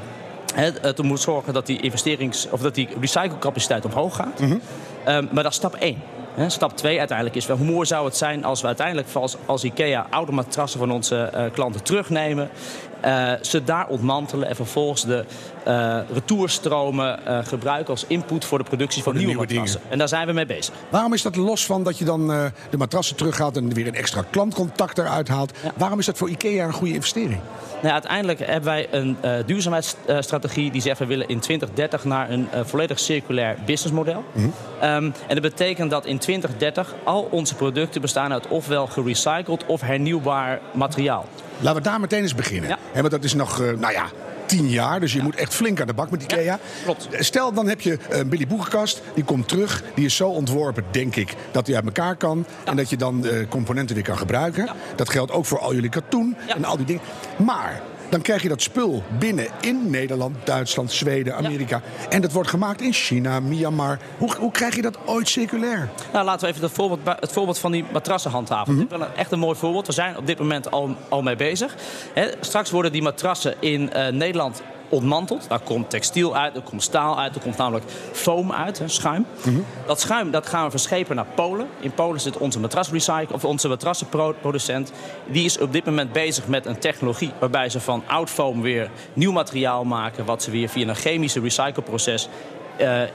het 0.54 0.96
te 0.96 1.02
moeten 1.02 1.24
zorgen 1.24 1.52
dat 1.52 1.66
die 1.66 1.80
investerings- 1.80 2.48
of 2.50 2.60
dat 2.60 2.74
die 2.74 2.88
recyclecapaciteit 3.00 3.84
omhoog 3.84 4.16
gaat. 4.16 4.40
Ehm, 5.04 5.26
maar 5.30 5.42
dat 5.42 5.52
is 5.52 5.58
stap 5.58 5.76
1. 5.78 5.96
Hè, 6.34 6.48
stap 6.48 6.76
2 6.76 6.98
uiteindelijk 6.98 7.36
is 7.36 7.46
wel 7.46 7.56
hoe 7.56 7.66
mooi 7.66 7.86
zou 7.86 8.04
het 8.04 8.16
zijn 8.16 8.44
als 8.44 8.60
we 8.60 8.66
uiteindelijk 8.66 9.08
als, 9.12 9.36
als 9.46 9.64
IKEA 9.64 10.06
oude 10.10 10.32
matrassen 10.32 10.78
van 10.78 10.90
onze 10.90 11.16
eh, 11.16 11.44
klanten 11.52 11.82
terugnemen. 11.82 12.50
Eh, 13.02 13.32
ze 13.40 13.64
daar 13.64 13.86
ontmantelen 13.86 14.48
en 14.48 14.56
vervolgens 14.56 15.04
de 15.04 15.24
eh 15.64 15.98
retourstromen 16.12 17.26
eh, 17.26 17.38
gebruiken 17.44 17.90
als 17.90 18.04
input 18.06 18.44
voor 18.44 18.58
de 18.58 18.64
productie 18.64 19.02
van 19.02 19.12
de 19.12 19.18
nieuwe, 19.18 19.34
nieuwe 19.34 19.48
dingen. 19.48 19.62
matrassen. 19.62 19.90
En 19.92 19.98
daar 19.98 20.08
zijn 20.08 20.26
we 20.26 20.32
mee 20.32 20.46
bezig. 20.46 20.74
Waarom 20.88 21.12
is 21.12 21.22
dat 21.22 21.36
los 21.36 21.66
van 21.66 21.82
dat 21.82 21.98
je 21.98 22.04
dan 22.04 22.26
de 22.70 22.76
matrassen 22.78 23.16
terughaalt 23.16 23.56
en 23.56 23.74
weer 23.74 23.86
een 23.86 23.94
extra 23.94 24.24
klantcontact 24.30 24.98
eruit 24.98 25.28
haalt? 25.28 25.52
Waarom 25.76 25.98
is 25.98 26.06
dat 26.06 26.18
voor 26.18 26.28
IKEA 26.28 26.64
een 26.64 26.72
goede 26.72 26.94
investering? 26.94 27.40
Nou, 27.80 27.92
uiteindelijk 27.92 28.38
hebben 28.38 28.64
wij 28.64 28.88
een 28.90 29.16
duurzaamheidsstrategie 29.46 30.70
die 30.70 30.80
zegt 30.80 30.98
we 30.98 31.06
willen 31.06 31.28
in 31.28 31.40
2030 31.40 32.04
naar 32.04 32.30
een 32.30 32.48
volledig 32.62 32.98
circulair 32.98 33.56
businessmodel. 33.66 34.24
Ehm, 34.80 35.04
en 35.04 35.12
dat 35.28 35.40
betekent 35.40 35.90
dat 35.90 36.06
in 36.06 36.18
2030 36.18 36.94
al 37.04 37.28
onze 37.30 37.54
producten 37.54 38.00
bestaan 38.00 38.32
uit 38.32 38.48
ofwel 38.48 38.86
gerecycled 38.86 39.66
of 39.66 39.80
hernieuwbaar 39.80 40.60
materiaal. 40.72 41.26
Laten 41.62 41.82
we 41.82 41.88
daar 41.88 42.00
meteen 42.00 42.22
eens 42.22 42.34
beginnen. 42.34 42.68
Ja. 42.70 42.78
Hè, 42.92 43.00
want 43.00 43.10
dat 43.10 43.24
is 43.24 43.34
nog, 43.34 43.60
eh, 43.60 43.72
nou 43.78 43.92
ja, 43.92 44.06
tien 44.46 44.68
jaar. 44.68 45.00
Dus 45.00 45.12
je 45.12 45.22
moet 45.22 45.36
echt 45.36 45.54
flink 45.54 45.80
aan 45.80 45.86
de 45.86 45.94
bak 45.94 46.10
met 46.10 46.22
IKEA. 46.22 46.58
klopt. 46.84 47.08
Stel, 47.18 47.52
dan 47.52 47.68
heb 47.68 47.80
je 47.80 47.98
een 48.08 48.28
Billy 48.28 48.46
Boekenkast. 48.46 49.02
Die 49.14 49.24
komt 49.24 49.48
terug. 49.48 49.82
Die 49.94 50.04
is 50.04 50.16
zo 50.16 50.28
ontworpen, 50.28 50.84
denk 50.90 51.16
ik, 51.16 51.34
dat 51.50 51.66
die 51.66 51.74
uit 51.74 51.84
elkaar 51.84 52.16
kan. 52.16 52.46
En 52.64 52.76
dat 52.76 52.90
je 52.90 52.96
dan 52.96 53.26
eh, 53.26 53.48
componenten 53.48 53.94
weer 53.94 54.04
kan 54.04 54.18
gebruiken. 54.18 54.68
Dat 54.96 55.08
geldt 55.10 55.32
ook 55.32 55.46
voor 55.46 55.58
al 55.58 55.74
jullie 55.74 55.90
katoen 55.90 56.36
en 56.46 56.64
al 56.64 56.76
die 56.76 56.86
dingen. 56.86 57.02
Maar 57.36 57.80
dan 58.12 58.22
krijg 58.22 58.42
je 58.42 58.48
dat 58.48 58.62
spul 58.62 59.02
binnen 59.18 59.46
in 59.60 59.90
Nederland, 59.90 60.36
Duitsland, 60.44 60.92
Zweden, 60.92 61.36
Amerika. 61.36 61.82
En 62.08 62.20
dat 62.20 62.32
wordt 62.32 62.48
gemaakt 62.48 62.80
in 62.80 62.92
China, 62.92 63.40
Myanmar. 63.40 63.98
Hoe, 64.18 64.36
hoe 64.36 64.50
krijg 64.50 64.76
je 64.76 64.82
dat 64.82 64.98
ooit 65.04 65.28
circulair? 65.28 65.88
Nou, 66.12 66.24
laten 66.24 66.40
we 66.40 66.46
even 66.46 66.62
het 66.62 66.72
voorbeeld, 66.72 67.00
het 67.20 67.32
voorbeeld 67.32 67.58
van 67.58 67.72
die 67.72 67.84
matrassen 67.92 68.30
handhaven. 68.30 68.74
Dit 68.76 68.84
is 68.84 68.98
wel 68.98 69.06
een, 69.06 69.14
echt 69.14 69.32
een 69.32 69.38
mooi 69.38 69.58
voorbeeld. 69.58 69.86
We 69.86 69.92
zijn 69.92 70.16
op 70.16 70.26
dit 70.26 70.38
moment 70.38 70.70
al, 70.70 70.96
al 71.08 71.22
mee 71.22 71.36
bezig. 71.36 71.74
Straks 72.40 72.70
worden 72.70 72.92
die 72.92 73.02
matrassen 73.02 73.54
in 73.60 73.92
eh, 73.92 74.12
Nederland 74.12 74.62
ontmanteld. 74.92 75.48
Daar 75.48 75.60
komt 75.60 75.90
textiel 75.90 76.36
uit, 76.36 76.56
er 76.56 76.62
komt 76.62 76.82
staal 76.82 77.18
uit, 77.18 77.34
er 77.34 77.40
komt 77.40 77.56
namelijk 77.56 77.84
foam 78.12 78.52
uit, 78.52 78.78
hè, 78.78 78.88
schuim. 78.88 79.26
Dat 79.86 80.00
schuim 80.00 80.30
dat 80.30 80.46
gaan 80.46 80.64
we 80.64 80.70
verschepen 80.70 81.16
naar 81.16 81.26
Polen. 81.34 81.68
In 81.80 81.92
Polen 81.92 82.20
zit 82.20 82.38
onze 82.38 82.60
matrasrecycle, 82.60 83.34
of 83.34 83.44
onze 83.44 83.68
matrassenproducent. 83.68 84.92
Die 85.26 85.44
is 85.44 85.58
op 85.58 85.72
dit 85.72 85.84
moment 85.84 86.12
bezig 86.12 86.46
met 86.46 86.66
een 86.66 86.78
technologie 86.78 87.32
waarbij 87.38 87.68
ze 87.68 87.80
van 87.80 88.02
oud 88.06 88.30
foam 88.30 88.62
weer 88.62 88.90
nieuw 89.12 89.32
materiaal 89.32 89.84
maken, 89.84 90.24
wat 90.24 90.42
ze 90.42 90.50
weer 90.50 90.68
via 90.68 90.88
een 90.88 90.94
chemische 90.94 91.40
recycleproces 91.40 92.28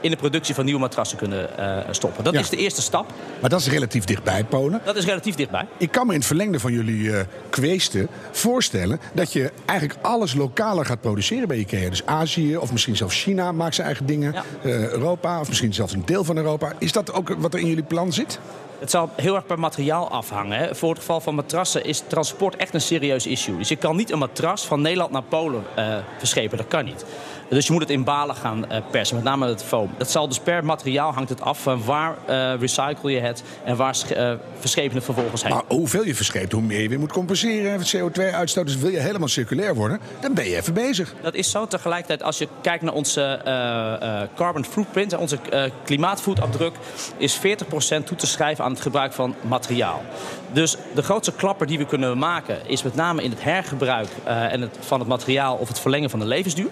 in 0.00 0.10
de 0.10 0.16
productie 0.16 0.54
van 0.54 0.64
nieuwe 0.64 0.80
matrassen 0.80 1.18
kunnen 1.18 1.58
eh, 1.58 1.78
stoppen. 1.90 2.24
Dat 2.24 2.32
Ja. 2.34 2.40
is 2.40 2.48
de 2.48 2.56
eerste 2.56 2.82
stap. 2.82 3.12
Maar 3.40 3.50
dat 3.50 3.60
is 3.60 3.68
relatief 3.68 4.04
dichtbij, 4.04 4.44
Polen. 4.44 4.80
Dat 4.84 4.96
is 4.96 5.04
relatief 5.04 5.34
dichtbij. 5.34 5.66
Ik 5.76 5.90
kan 5.92 6.06
me 6.06 6.12
in 6.12 6.18
het 6.18 6.26
verlengde 6.26 6.60
van 6.60 6.72
jullie 6.72 7.16
eh 7.16 7.24
kweesten 7.50 8.08
voorstellen 8.30 9.00
dat 9.14 9.32
je 9.32 9.52
eigenlijk 9.66 9.98
alles 10.02 10.34
lokaler 10.34 10.86
gaat 10.86 11.00
produceren 11.00 11.48
bij 11.48 11.56
IKEA. 11.56 11.88
Dus 11.90 12.06
Azië 12.06 12.56
of 12.56 12.72
misschien 12.72 12.96
zelfs 12.96 13.22
China 13.22 13.52
maakt 13.52 13.74
zijn 13.74 13.86
eigen 13.86 14.06
dingen. 14.06 14.32
Ja. 14.32 14.42
Eh, 14.62 14.70
Europa 14.90 15.40
of 15.40 15.48
misschien 15.48 15.74
zelfs 15.74 15.92
een 15.92 16.04
deel 16.04 16.24
van 16.24 16.36
Europa. 16.36 16.72
Is 16.78 16.92
dat 16.92 17.12
ook 17.12 17.34
wat 17.38 17.54
er 17.54 17.60
in 17.60 17.66
jullie 17.66 17.82
plan 17.84 18.12
zit? 18.12 18.38
Het 18.78 18.90
zal 18.90 19.10
heel 19.16 19.34
erg 19.34 19.46
per 19.46 19.58
materiaal 19.58 20.10
afhangen. 20.10 20.58
Hè. 20.58 20.74
Voor 20.74 20.88
het 20.90 20.98
geval 20.98 21.20
van 21.20 21.34
matrassen 21.34 21.84
is 21.84 22.02
transport 22.06 22.56
echt 22.56 22.74
een 22.74 22.80
serieus 22.80 23.26
issue. 23.26 23.56
Dus 23.56 23.68
je 23.68 23.76
kan 23.76 23.96
niet 23.96 24.10
een 24.10 24.18
matras 24.18 24.66
van 24.66 24.80
Nederland 24.80 25.10
naar 25.10 25.22
Polen 25.22 25.62
eh, 25.74 25.96
verschepen. 26.18 26.58
Dat 26.58 26.68
kan 26.68 26.84
niet. 26.84 27.04
Dus 27.48 27.66
je 27.66 27.72
moet 27.72 27.80
het 27.80 27.90
in 27.90 28.04
balen 28.04 28.34
gaan 28.34 28.70
eh, 28.70 28.82
persen, 28.90 29.16
met 29.16 29.24
name 29.24 29.46
het 29.46 29.64
foam. 29.64 29.90
Dat 29.98 30.10
zal 30.10 30.28
dus 30.28 30.38
per 30.38 30.64
materiaal 30.64 31.12
hangt 31.12 31.28
het 31.28 31.40
af 31.40 31.62
van 31.62 31.84
waar 31.84 32.16
eh, 32.26 32.54
recycle 32.60 33.10
je 33.10 33.20
het 33.20 33.42
en 33.64 33.76
waar 33.76 33.96
eh, 34.14 34.32
verschepen 34.58 34.94
het 34.94 35.04
vervolgens 35.04 35.42
heen. 35.42 35.52
Maar 35.52 35.62
hoeveel 35.68 36.04
je 36.04 36.14
verscheept, 36.14 36.52
hoe 36.52 36.62
meer 36.62 36.80
je 36.80 36.88
weer 36.88 36.98
moet 36.98 37.12
compenseren. 37.12 37.80
CO2-uitstoot. 37.96 38.66
Dus 38.66 38.76
wil 38.76 38.90
je 38.90 38.98
helemaal 38.98 39.28
circulair 39.28 39.74
worden, 39.74 40.00
dan 40.20 40.34
ben 40.34 40.44
je 40.44 40.56
even 40.56 40.74
bezig. 40.74 41.14
Dat 41.22 41.34
is 41.34 41.50
zo. 41.50 41.66
Tegelijkertijd, 41.66 42.22
als 42.22 42.38
je 42.38 42.48
kijkt 42.60 42.82
naar 42.82 42.92
onze 42.92 43.40
carbon 44.34 44.64
footprint, 44.64 45.16
onze 45.16 45.38
klimaatvoetafdruk, 45.84 46.74
is 47.16 47.38
40% 47.38 47.40
toe 48.04 48.16
te 48.16 48.26
schrijven 48.26 48.64
aan 48.64 48.72
het 48.72 48.80
gebruik 48.80 49.12
van 49.12 49.34
materiaal. 49.40 50.02
Dus 50.52 50.76
de 50.94 51.02
grootste 51.02 51.32
klapper 51.32 51.66
die 51.66 51.78
we 51.78 51.86
kunnen 51.86 52.18
maken 52.18 52.58
is 52.66 52.82
met 52.82 52.94
name 52.94 53.22
in 53.22 53.30
het 53.30 53.42
hergebruik 53.42 54.08
en 54.24 54.60
het, 54.60 54.76
van 54.80 54.98
het 54.98 55.08
materiaal 55.08 55.56
of 55.56 55.68
het 55.68 55.80
verlengen 55.80 56.10
van 56.10 56.18
de 56.18 56.26
levensduur. 56.26 56.70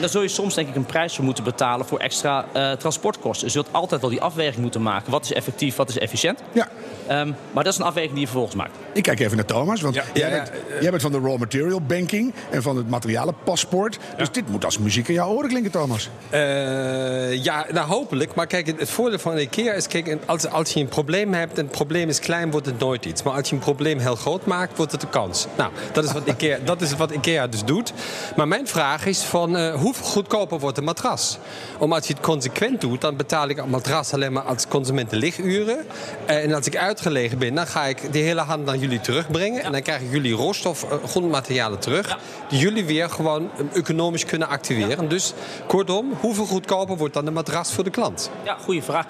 Daar 0.00 0.08
zul 0.08 0.22
je 0.22 0.28
soms 0.28 0.54
denk 0.54 0.68
ik 0.68 0.74
een 0.74 0.86
prijs 0.86 1.14
voor 1.14 1.24
moeten 1.24 1.44
betalen 1.44 1.86
voor 1.86 1.98
extra 1.98 2.44
eh, 2.52 2.72
transportkosten. 2.72 3.44
Dus 3.44 3.54
je 3.54 3.62
zult 3.62 3.74
altijd 3.74 4.00
wel 4.00 4.10
die 4.10 4.20
afweging 4.20 4.62
moeten 4.62 4.82
maken. 4.82 5.10
Wat 5.10 5.24
is 5.24 5.32
effectief, 5.32 5.76
wat 5.76 5.88
is 5.88 5.98
efficiënt? 5.98 6.40
Ja. 6.52 6.68
Ehm, 7.06 7.32
maar 7.52 7.64
dat 7.64 7.72
is 7.72 7.78
een 7.78 7.84
afweging 7.84 8.12
die 8.12 8.20
je 8.20 8.26
vervolgens 8.26 8.56
maakt. 8.56 8.76
Ik 8.92 9.02
kijk 9.02 9.20
even 9.20 9.36
naar 9.36 9.46
Thomas, 9.46 9.80
want 9.80 9.94
Ja, 9.94 10.04
jij, 10.12 10.30
bent, 10.30 10.50
jij 10.80 10.90
bent 10.90 11.02
van 11.02 11.12
de 11.12 11.18
raw 11.18 11.38
material 11.38 11.80
banking 11.80 12.34
en 12.50 12.62
van 12.62 12.76
het 12.76 12.88
materialenpaspoort. 12.88 13.98
Dus 14.16 14.30
dit 14.30 14.48
moet 14.48 14.64
als 14.64 14.78
muziek 14.78 15.08
in 15.08 15.14
jouw 15.14 15.28
oren 15.28 15.48
klinken, 15.48 15.70
Thomas. 15.70 16.08
Eh, 16.30 17.44
ja, 17.44 17.66
nou 17.72 17.86
hopelijk. 17.88 18.34
Maar 18.34 18.46
kijk, 18.46 18.66
het, 18.66 18.90
voordeel 18.90 19.18
van 19.18 19.38
IKEA 19.38 19.72
is... 19.72 19.86
Kijk, 19.86 20.16
als, 20.26 20.46
als 20.46 20.72
je 20.72 20.80
een 20.80 20.88
probleem 20.88 21.32
hebt 21.32 21.58
en 21.58 21.64
het 21.64 21.72
probleem 21.72 22.08
is 22.08 22.18
klein, 22.18 22.50
wordt 22.50 22.66
het 22.66 22.78
nooit 22.78 23.04
iets. 23.04 23.22
Maar 23.22 23.32
als 23.32 23.48
je 23.48 23.54
een 23.54 23.60
probleem 23.60 23.98
heel 23.98 24.16
groot 24.16 24.46
maakt, 24.46 24.76
wordt 24.76 24.92
het 24.92 25.02
een 25.02 25.10
kans. 25.10 25.46
Nou, 25.56 25.72
dat 25.92 26.04
is 26.04 26.12
wat 26.12 26.26
IKEA, 26.32 26.58
dat 26.64 26.80
is 26.80 26.96
wat 26.96 27.10
IKEA 27.10 27.46
dus 27.46 27.64
doet. 27.64 27.92
Maar 28.36 28.48
mijn 28.48 28.66
vraag 28.68 29.06
is 29.06 29.22
van, 29.22 29.56
eh, 29.56 29.74
hoeveel 29.78 30.06
goedkoper 30.06 30.58
wordt 30.58 30.78
een 30.78 30.84
matras? 30.84 31.38
Om 31.78 31.92
als 31.92 32.06
je 32.06 32.12
het 32.12 32.22
consequent 32.22 32.80
doet, 32.80 33.00
dan 33.00 33.16
betaal 33.16 33.48
ik 33.48 33.58
een 33.58 33.68
matras 33.68 34.12
alleen 34.12 34.32
maar 34.32 34.42
als 34.42 34.68
consument 34.68 35.10
de 35.10 35.16
lichuren. 35.16 35.86
Eh, 36.26 36.44
en 36.44 36.52
als 36.52 36.66
ik 36.66 36.76
uitgelegen 36.76 37.38
ben, 37.38 37.54
dan 37.54 37.66
ga 37.66 37.84
ik 37.84 38.12
de 38.12 38.18
hele 38.18 38.40
hand 38.40 38.64
naar 38.64 38.76
jullie 38.76 39.00
terugbrengen. 39.00 39.62
En 39.62 39.72
dan 39.72 39.82
krijgen 39.82 40.08
jullie 40.10 40.32
rooststof, 40.32 40.82
eh, 40.82 40.96
grondmaterialen 41.04 41.78
terug. 41.78 42.18
Die 42.48 42.58
jullie 42.58 42.84
weer 42.84 43.10
gewoon 43.10 43.50
eh, 43.56 43.78
economisch 43.78 44.24
kunnen 44.24 44.48
activeren. 44.48 45.08
Dus 45.08 45.32
kortom, 45.66 46.12
hoeveel 46.20 46.46
goedkoper 46.46 46.96
wordt 46.96 47.14
dan 47.14 47.24
de 47.24 47.30
matras 47.30 47.72
voor 47.72 47.84
de 47.84 47.90
klant? 47.90 48.30
Ja, 48.44 48.56
goede 48.64 48.82
vraag. 48.82 49.06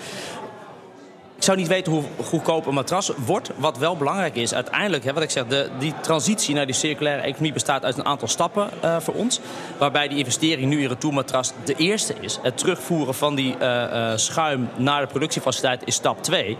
Ik 1.38 1.44
zou 1.44 1.56
niet 1.56 1.68
weten 1.68 1.92
hoe 1.92 2.02
goedkoop 2.24 2.66
een 2.66 2.74
matras 2.74 3.12
wordt. 3.16 3.50
Wat 3.56 3.78
wel 3.78 3.96
belangrijk 3.96 4.34
is, 4.34 4.54
uiteindelijk, 4.54 5.04
hè, 5.04 5.12
wat 5.12 5.22
ik 5.22 5.30
zeg, 5.30 5.46
de, 5.46 5.70
die 5.78 5.94
transitie 6.00 6.54
naar 6.54 6.66
die 6.66 6.74
circulaire 6.74 7.22
economie 7.22 7.52
bestaat 7.52 7.84
uit 7.84 7.98
een 7.98 8.04
aantal 8.04 8.28
stappen 8.28 8.70
eh, 8.80 8.96
voor 9.00 9.14
ons. 9.14 9.40
Waarbij 9.78 10.08
die 10.08 10.18
investering 10.18 10.68
nu 10.68 10.82
in 10.82 10.88
retourmatras 10.88 11.52
de 11.64 11.74
eerste 11.74 12.14
is. 12.20 12.38
Het 12.42 12.58
terugvoeren 12.58 13.14
van 13.14 13.34
die 13.34 13.56
eh, 13.58 14.12
eh, 14.12 14.18
schuim 14.18 14.68
naar 14.76 15.00
de 15.00 15.06
productiefaciliteit 15.06 15.82
is 15.84 15.94
stap 15.94 16.22
2. 16.22 16.56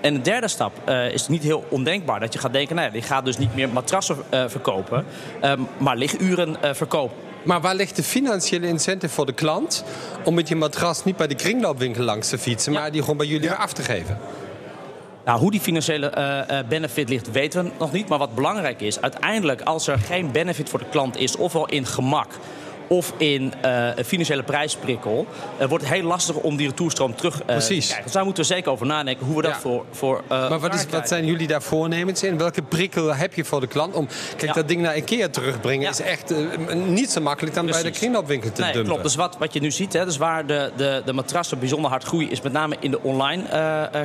En 0.00 0.14
de 0.14 0.20
derde 0.20 0.48
stap 0.48 0.90
is 1.12 1.28
niet 1.28 1.42
heel 1.42 1.64
ondenkbaar. 1.68 2.20
Dat 2.20 2.32
je 2.32 2.38
gaat 2.38 2.52
denken, 2.52 2.76
nou, 2.76 2.88
ja, 2.88 2.94
je 2.94 3.02
gaat 3.02 3.24
dus 3.24 3.38
niet 3.38 3.54
meer 3.54 3.68
matrassen 3.68 4.16
verkopen, 4.30 5.04
eh, 5.40 5.52
maar 5.78 5.96
liguren 5.96 6.56
verkopen. 6.60 7.16
Maar 7.44 7.60
waar 7.60 7.74
ligt 7.74 7.96
de 7.96 8.02
financiële 8.02 8.66
incentive 8.66 9.14
voor 9.14 9.26
de 9.26 9.32
klant 9.32 9.84
om 10.24 10.34
met 10.34 10.48
je 10.48 10.56
matras 10.56 11.04
niet 11.04 11.16
bij 11.16 11.26
de 11.26 11.34
kringloopwinkel 11.34 12.04
langs 12.04 12.28
te 12.28 12.38
fietsen, 12.38 12.72
maar 12.72 12.92
die 12.92 13.00
gewoon 13.00 13.16
bij 13.16 13.26
jullie 13.26 13.48
weer 13.48 13.58
af 13.58 13.72
te 13.72 13.82
geven? 13.82 14.18
Nou, 15.24 15.38
hoe 15.38 15.50
die 15.50 15.60
financiële 15.60 16.06
eh, 16.06 16.58
eh, 16.58 16.66
benefit 16.66 17.08
ligt, 17.08 17.30
weten 17.30 17.64
we 17.64 17.70
nog 17.78 17.92
niet. 17.92 18.08
Maar 18.08 18.18
wat 18.18 18.34
belangrijk 18.34 18.80
is, 18.80 19.00
uiteindelijk 19.00 19.60
als 19.60 19.86
er 19.86 19.98
geen 19.98 20.32
benefit 20.32 20.68
voor 20.68 20.78
de 20.78 20.88
klant 20.90 21.16
is, 21.16 21.36
ofwel 21.36 21.68
in 21.68 21.86
gemak 21.86 22.28
of 22.92 23.12
in 23.16 23.52
eh, 23.60 23.96
een 23.96 24.04
financiële 24.04 24.42
prijsprikkel, 24.42 25.26
eh, 25.58 25.68
wordt 25.68 25.84
het 25.84 25.92
heel 25.94 26.02
lastig 26.02 26.36
om 26.36 26.56
die 26.56 26.66
retourstroom 26.66 27.14
terug 27.14 27.40
eh, 27.40 27.46
Precies. 27.46 27.78
te 27.80 27.84
krijgen. 27.84 28.02
Dus 28.04 28.12
daar 28.12 28.24
moeten 28.24 28.42
we 28.42 28.48
zeker 28.48 28.70
over 28.70 28.86
nadenken 28.86 29.26
hoe 29.26 29.36
we 29.36 29.42
dat 29.42 29.50
Ja. 29.50 29.58
voor, 29.60 29.84
voor 29.90 30.22
Maar 30.28 30.58
wat, 30.58 30.74
is, 30.74 30.86
wat 30.90 31.08
zijn 31.08 31.26
jullie 31.26 31.46
daar 31.46 31.62
voornemens 31.62 32.22
in? 32.22 32.38
Welke 32.38 32.62
prikkel 32.62 33.14
heb 33.14 33.34
je 33.34 33.44
voor 33.44 33.60
de 33.60 33.66
klant? 33.66 33.94
Om, 33.94 34.06
kijk, 34.36 34.42
Ja. 34.42 34.52
dat 34.52 34.68
ding 34.68 34.80
naar 34.80 34.96
Ikea 34.96 35.28
terugbrengen 35.28 35.82
Ja. 35.82 35.90
is 35.90 36.00
echt 36.00 36.34
niet 36.74 37.10
zo 37.10 37.20
makkelijk 37.20 37.54
dan 37.54 37.66
bij 37.66 37.82
de 37.82 37.90
kringloopwinkel 37.90 38.52
te 38.52 38.60
Nee, 38.62 38.72
dumpen. 38.72 38.88
klopt. 38.90 39.02
Dus 39.02 39.14
wat, 39.14 39.36
wat 39.38 39.52
je 39.52 39.60
nu 39.60 39.70
ziet, 39.70 39.92
hè, 39.92 40.04
dus 40.04 40.16
waar 40.16 40.46
de, 40.46 40.72
de, 40.76 41.02
de 41.04 41.12
matrassen 41.12 41.58
bijzonder 41.58 41.90
hard 41.90 42.04
groeien, 42.04 42.30
is 42.30 42.40
met 42.40 42.52
name 42.52 42.76
in 42.80 42.90
de 42.90 43.02
online 43.02 43.44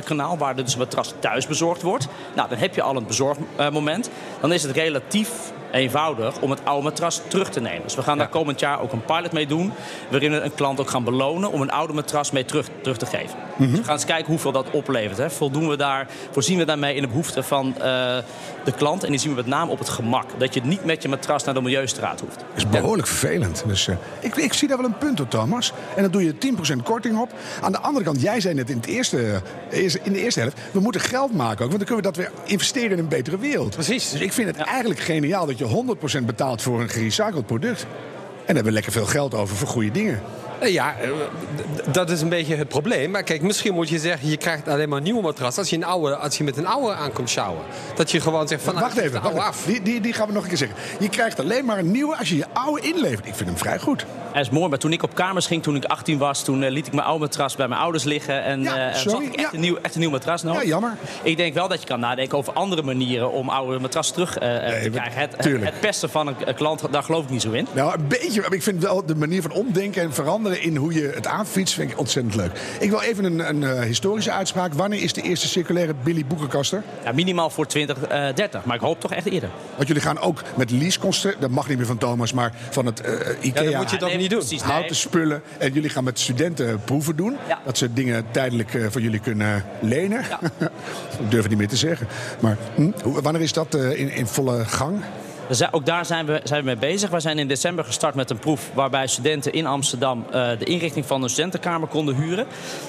kanaal, 0.04 0.38
waar 0.38 0.56
dus 0.56 0.72
een 0.72 0.78
matras 0.78 1.14
thuis 1.18 1.46
bezorgd 1.46 1.82
wordt. 1.82 2.06
Nou, 2.34 2.48
dan 2.48 2.58
heb 2.58 2.74
je 2.74 2.82
al 2.82 2.96
een 2.96 3.06
bezorgmoment. 3.06 4.10
Dan 4.40 4.52
is 4.52 4.62
het 4.62 4.72
relatief 4.76 5.30
eenvoudig 5.72 6.40
om 6.40 6.50
het 6.50 6.60
oude 6.64 6.84
matras 6.84 7.20
terug 7.28 7.50
te 7.50 7.60
nemen. 7.60 7.82
Dus 7.82 7.94
we 7.94 8.02
gaan 8.02 8.18
daar 8.18 8.28
komend 8.28 8.60
jaar 8.60 8.80
ook 8.80 8.92
een 8.92 9.04
pilot 9.04 9.32
mee 9.32 9.46
doen, 9.46 9.72
waarin 10.10 10.30
we 10.30 10.40
een 10.40 10.54
klant 10.54 10.80
ook 10.80 10.90
gaan 10.90 11.04
belonen 11.04 11.52
om 11.52 11.60
een 11.60 11.70
oude 11.70 11.92
matras 11.92 12.30
mee 12.30 12.44
terug, 12.44 12.68
terug 12.82 12.96
te 12.96 13.06
geven. 13.06 13.36
Dus 13.56 13.70
we 13.70 13.84
gaan 13.84 13.94
eens 13.94 14.04
kijken 14.04 14.26
hoeveel 14.26 14.52
dat 14.52 14.70
oplevert. 14.70 15.18
Hè. 15.18 15.30
Voldoen 15.30 15.68
we 15.68 15.76
daar, 15.76 16.06
voorzien 16.30 16.58
we 16.58 16.64
daarmee 16.64 16.94
in 16.94 17.02
de 17.02 17.08
behoeften 17.08 17.44
van 17.44 17.74
eh, 17.74 17.80
de 18.64 18.72
klant? 18.76 19.04
En 19.04 19.10
die 19.10 19.20
zien 19.20 19.30
we 19.30 19.36
met 19.36 19.46
name 19.46 19.70
op 19.70 19.78
het 19.78 19.88
gemak. 19.88 20.24
Dat 20.38 20.54
je 20.54 20.60
niet 20.64 20.84
met 20.84 21.02
je 21.02 21.08
matras 21.08 21.44
naar 21.44 21.54
de 21.54 21.62
milieustraat 21.62 22.20
hoeft. 22.20 22.44
is 22.54 22.68
behoorlijk 22.68 23.08
vervelend. 23.08 23.62
Dus 23.66 23.88
eh, 23.88 23.94
ik, 24.20 24.36
ik 24.36 24.52
zie 24.52 24.68
daar 24.68 24.76
wel 24.76 24.86
een 24.86 24.98
punt 24.98 25.20
op, 25.20 25.30
Thomas. 25.30 25.72
En 25.96 26.02
dan 26.02 26.10
doe 26.10 26.24
je 26.24 26.34
10% 26.78 26.82
korting 26.84 27.20
op. 27.20 27.32
Aan 27.60 27.72
de 27.72 27.78
andere 27.78 28.04
kant, 28.04 28.20
jij 28.20 28.40
zei 28.40 28.54
net 28.54 28.70
in, 28.70 28.76
het 28.76 28.86
eerste, 28.86 29.42
eerste- 29.70 30.00
in 30.02 30.12
de 30.12 30.22
eerste 30.22 30.40
helft... 30.40 30.56
we 30.70 30.80
moeten 30.80 31.00
geld 31.00 31.32
maken 31.34 31.64
ook, 31.64 31.70
want 31.70 31.86
dan 31.86 31.96
kunnen 31.96 31.96
we 31.96 32.02
dat 32.02 32.16
weer 32.16 32.30
investeren 32.44 32.90
in 32.90 32.98
een 32.98 33.08
betere 33.08 33.38
wereld. 33.38 33.70
Precies. 33.74 34.10
Dus 34.10 34.20
ik 34.20 34.32
vind 34.32 34.56
het 34.56 34.66
eigenlijk 34.66 35.00
geniaal 35.00 35.46
dat 35.46 35.57
je 35.58 35.96
100% 36.20 36.24
betaalt 36.24 36.62
voor 36.62 36.80
een 36.80 36.88
gerecycled 36.88 37.46
product. 37.46 37.82
En 37.82 38.54
dan 38.54 38.54
hebben 38.54 38.64
we 38.64 38.72
lekker 38.72 38.92
veel 38.92 39.06
geld 39.06 39.34
over 39.34 39.56
voor 39.56 39.68
goede 39.68 39.90
dingen. 39.90 40.22
Eh, 40.58 40.72
Ja, 40.72 40.96
eh, 41.00 41.10
dat 41.92 42.10
is 42.10 42.20
een 42.20 42.28
beetje 42.28 42.56
het 42.56 42.68
probleem. 42.68 43.10
Maar 43.10 43.22
kijk, 43.22 43.42
misschien 43.42 43.74
moet 43.74 43.88
je 43.88 43.98
zeggen, 43.98 44.28
je 44.28 44.36
krijgt 44.36 44.68
alleen 44.68 44.88
maar 44.88 44.98
een 44.98 45.04
nieuwe 45.04 45.22
matras 45.22 45.58
als 45.58 45.70
je, 45.70 45.76
een 45.76 45.84
oude, 45.84 46.16
als 46.16 46.38
je 46.38 46.44
met 46.44 46.56
een 46.56 46.66
oude 46.66 46.92
aankomt 46.94 47.30
sjouwen. 47.30 47.62
Dat 47.94 48.10
je 48.10 48.20
gewoon 48.20 48.48
zegt 48.48 48.62
van, 48.62 48.74
nou, 48.74 48.86
wacht 48.86 48.98
even, 48.98 49.22
wacht 49.22 49.38
af. 49.38 49.64
Die, 49.66 49.82
die, 49.82 50.00
die 50.00 50.12
gaan 50.12 50.26
we 50.26 50.32
nog 50.32 50.42
een 50.42 50.48
keer 50.48 50.58
zeggen. 50.58 50.76
Je 50.98 51.08
krijgt 51.08 51.40
alleen 51.40 51.64
maar 51.64 51.78
een 51.78 51.90
nieuwe 51.90 52.16
als 52.16 52.28
je 52.28 52.36
je 52.36 52.46
oude 52.52 52.80
inlevert. 52.80 53.26
Ik 53.26 53.34
vind 53.34 53.48
hem 53.48 53.58
vrij 53.58 53.78
goed. 53.78 54.06
Hij 54.32 54.40
is 54.40 54.50
mooi, 54.50 54.68
maar 54.68 54.78
toen 54.78 54.92
ik 54.92 55.02
op 55.02 55.14
kamers 55.14 55.46
ging, 55.46 55.62
toen 55.62 55.76
ik 55.76 55.84
18 55.84 56.18
was, 56.18 56.44
toen 56.44 56.62
eh, 56.62 56.70
liet 56.70 56.86
ik 56.86 56.92
mijn 56.92 57.06
oude 57.06 57.20
matras 57.20 57.56
bij 57.56 57.68
mijn 57.68 57.80
ouders 57.80 58.04
liggen. 58.04 58.42
En 58.42 58.62
Ja, 58.62 58.88
eh, 58.88 58.94
sorry, 58.94 59.10
zag 59.10 59.20
ik 59.20 59.34
echt, 59.34 59.50
ja. 59.50 59.54
een 59.54 59.60
nieuw, 59.60 59.78
echt 59.82 59.94
een 59.94 60.00
nieuw 60.00 60.10
matras 60.10 60.42
nodig. 60.42 60.62
Ja, 60.62 60.68
jammer. 60.68 60.96
Ik 61.22 61.36
denk 61.36 61.54
wel 61.54 61.68
dat 61.68 61.80
je 61.80 61.86
kan 61.86 62.00
nadenken 62.00 62.38
over 62.38 62.52
andere 62.52 62.82
manieren 62.82 63.32
om 63.32 63.48
oude 63.48 63.78
matras 63.78 64.10
terug 64.10 64.38
eh, 64.38 64.48
te 64.82 64.88
krijgen. 64.90 65.20
Het, 65.20 65.30
het, 65.32 65.42
tuurlijk. 65.42 65.70
het 65.70 65.80
pesten 65.80 66.10
van 66.10 66.26
een 66.26 66.54
klant, 66.54 66.82
daar 66.90 67.02
geloof 67.02 67.24
ik 67.24 67.30
niet 67.30 67.42
zo 67.42 67.50
in. 67.50 67.66
Nou, 67.72 67.94
een 67.98 68.08
beetje. 68.08 68.40
maar 68.40 68.52
Ik 68.52 68.62
vind 68.62 68.82
wel 68.82 69.06
de 69.06 69.14
manier 69.14 69.42
van 69.42 69.50
omdenken 69.50 70.02
en 70.02 70.12
veranderen 70.12 70.62
in 70.62 70.76
hoe 70.76 70.92
je 70.92 71.10
het 71.14 71.26
aanfietst, 71.26 71.74
vind 71.74 71.90
ik 71.90 71.98
ontzettend 71.98 72.34
leuk. 72.34 72.50
Ik 72.80 72.90
wil 72.90 73.00
even 73.00 73.24
een, 73.24 73.48
een 73.48 73.64
eh, 73.64 73.80
historische 73.80 74.32
uitspraak. 74.32 74.74
Wanneer 74.74 75.02
is 75.02 75.12
de 75.12 75.22
eerste 75.22 75.48
circulaire 75.48 75.94
Billy 76.02 76.24
Boekenkaster? 76.26 76.82
Ja, 77.04 77.12
minimaal 77.12 77.50
voor 77.50 77.66
2030, 77.66 78.64
maar 78.64 78.76
ik 78.76 78.82
hoop 78.82 79.00
toch 79.00 79.12
echt 79.12 79.26
eerder. 79.26 79.48
Want 79.74 79.88
jullie 79.88 80.02
gaan 80.02 80.18
ook 80.18 80.42
met 80.56 80.70
leaseconstructie, 80.70 81.40
dat 81.40 81.50
mag 81.50 81.68
niet 81.68 81.76
meer 81.76 81.86
van 81.86 81.98
Thomas, 81.98 82.32
maar 82.32 82.52
van 82.70 82.86
het 82.86 83.02
Ikea. 83.40 83.62
Ja, 83.62 83.70
dat 83.70 83.80
moet 83.80 83.90
je 83.90 83.96
toch 83.96 84.08
Nee, 84.18 84.27
niet 84.28 84.38
doen? 84.38 84.38
precies, 84.48 84.62
nee. 84.62 84.72
Houten 84.72 84.96
spullen. 84.96 85.42
En 85.58 85.72
jullie 85.72 85.90
gaan 85.90 86.04
met 86.04 86.18
studenten 86.18 86.80
proeven 86.84 87.16
doen. 87.16 87.36
Ja. 87.48 87.58
Dat 87.64 87.78
ze 87.78 87.92
dingen 87.92 88.24
tijdelijk 88.30 88.74
eh, 88.74 88.86
van 88.90 89.02
jullie 89.02 89.20
kunnen 89.20 89.64
lenen. 89.80 90.20
ik 91.20 91.30
durf 91.30 91.40
het 91.42 91.48
niet 91.48 91.58
meer 91.58 91.68
te 91.68 91.76
zeggen. 91.76 92.06
Maar 92.40 92.56
hm, 92.74 92.90
wanneer 93.04 93.42
is 93.42 93.52
dat 93.52 93.74
eh, 93.74 93.98
in, 94.00 94.10
in 94.10 94.26
volle 94.26 94.64
gang? 94.64 95.00
We 95.48 95.54
zijn- 95.54 95.72
Ook 95.72 95.86
daar 95.86 96.06
zijn 96.06 96.26
we, 96.26 96.40
zijn 96.44 96.60
we 96.60 96.66
mee 96.66 96.76
bezig. 96.76 97.10
We 97.10 97.20
zijn 97.20 97.38
in 97.38 97.48
december 97.48 97.84
gestart 97.84 98.14
met 98.14 98.30
een 98.30 98.38
proef 98.38 98.70
waarbij 98.74 99.06
studenten 99.06 99.52
in 99.52 99.66
Amsterdam 99.66 100.24
eh, 100.32 100.48
de 100.58 100.64
inrichting 100.64 101.06
van 101.06 101.22
een 101.22 101.28
studentenkamer 101.30 101.88
konden 101.88 102.14
huren. 102.14 102.46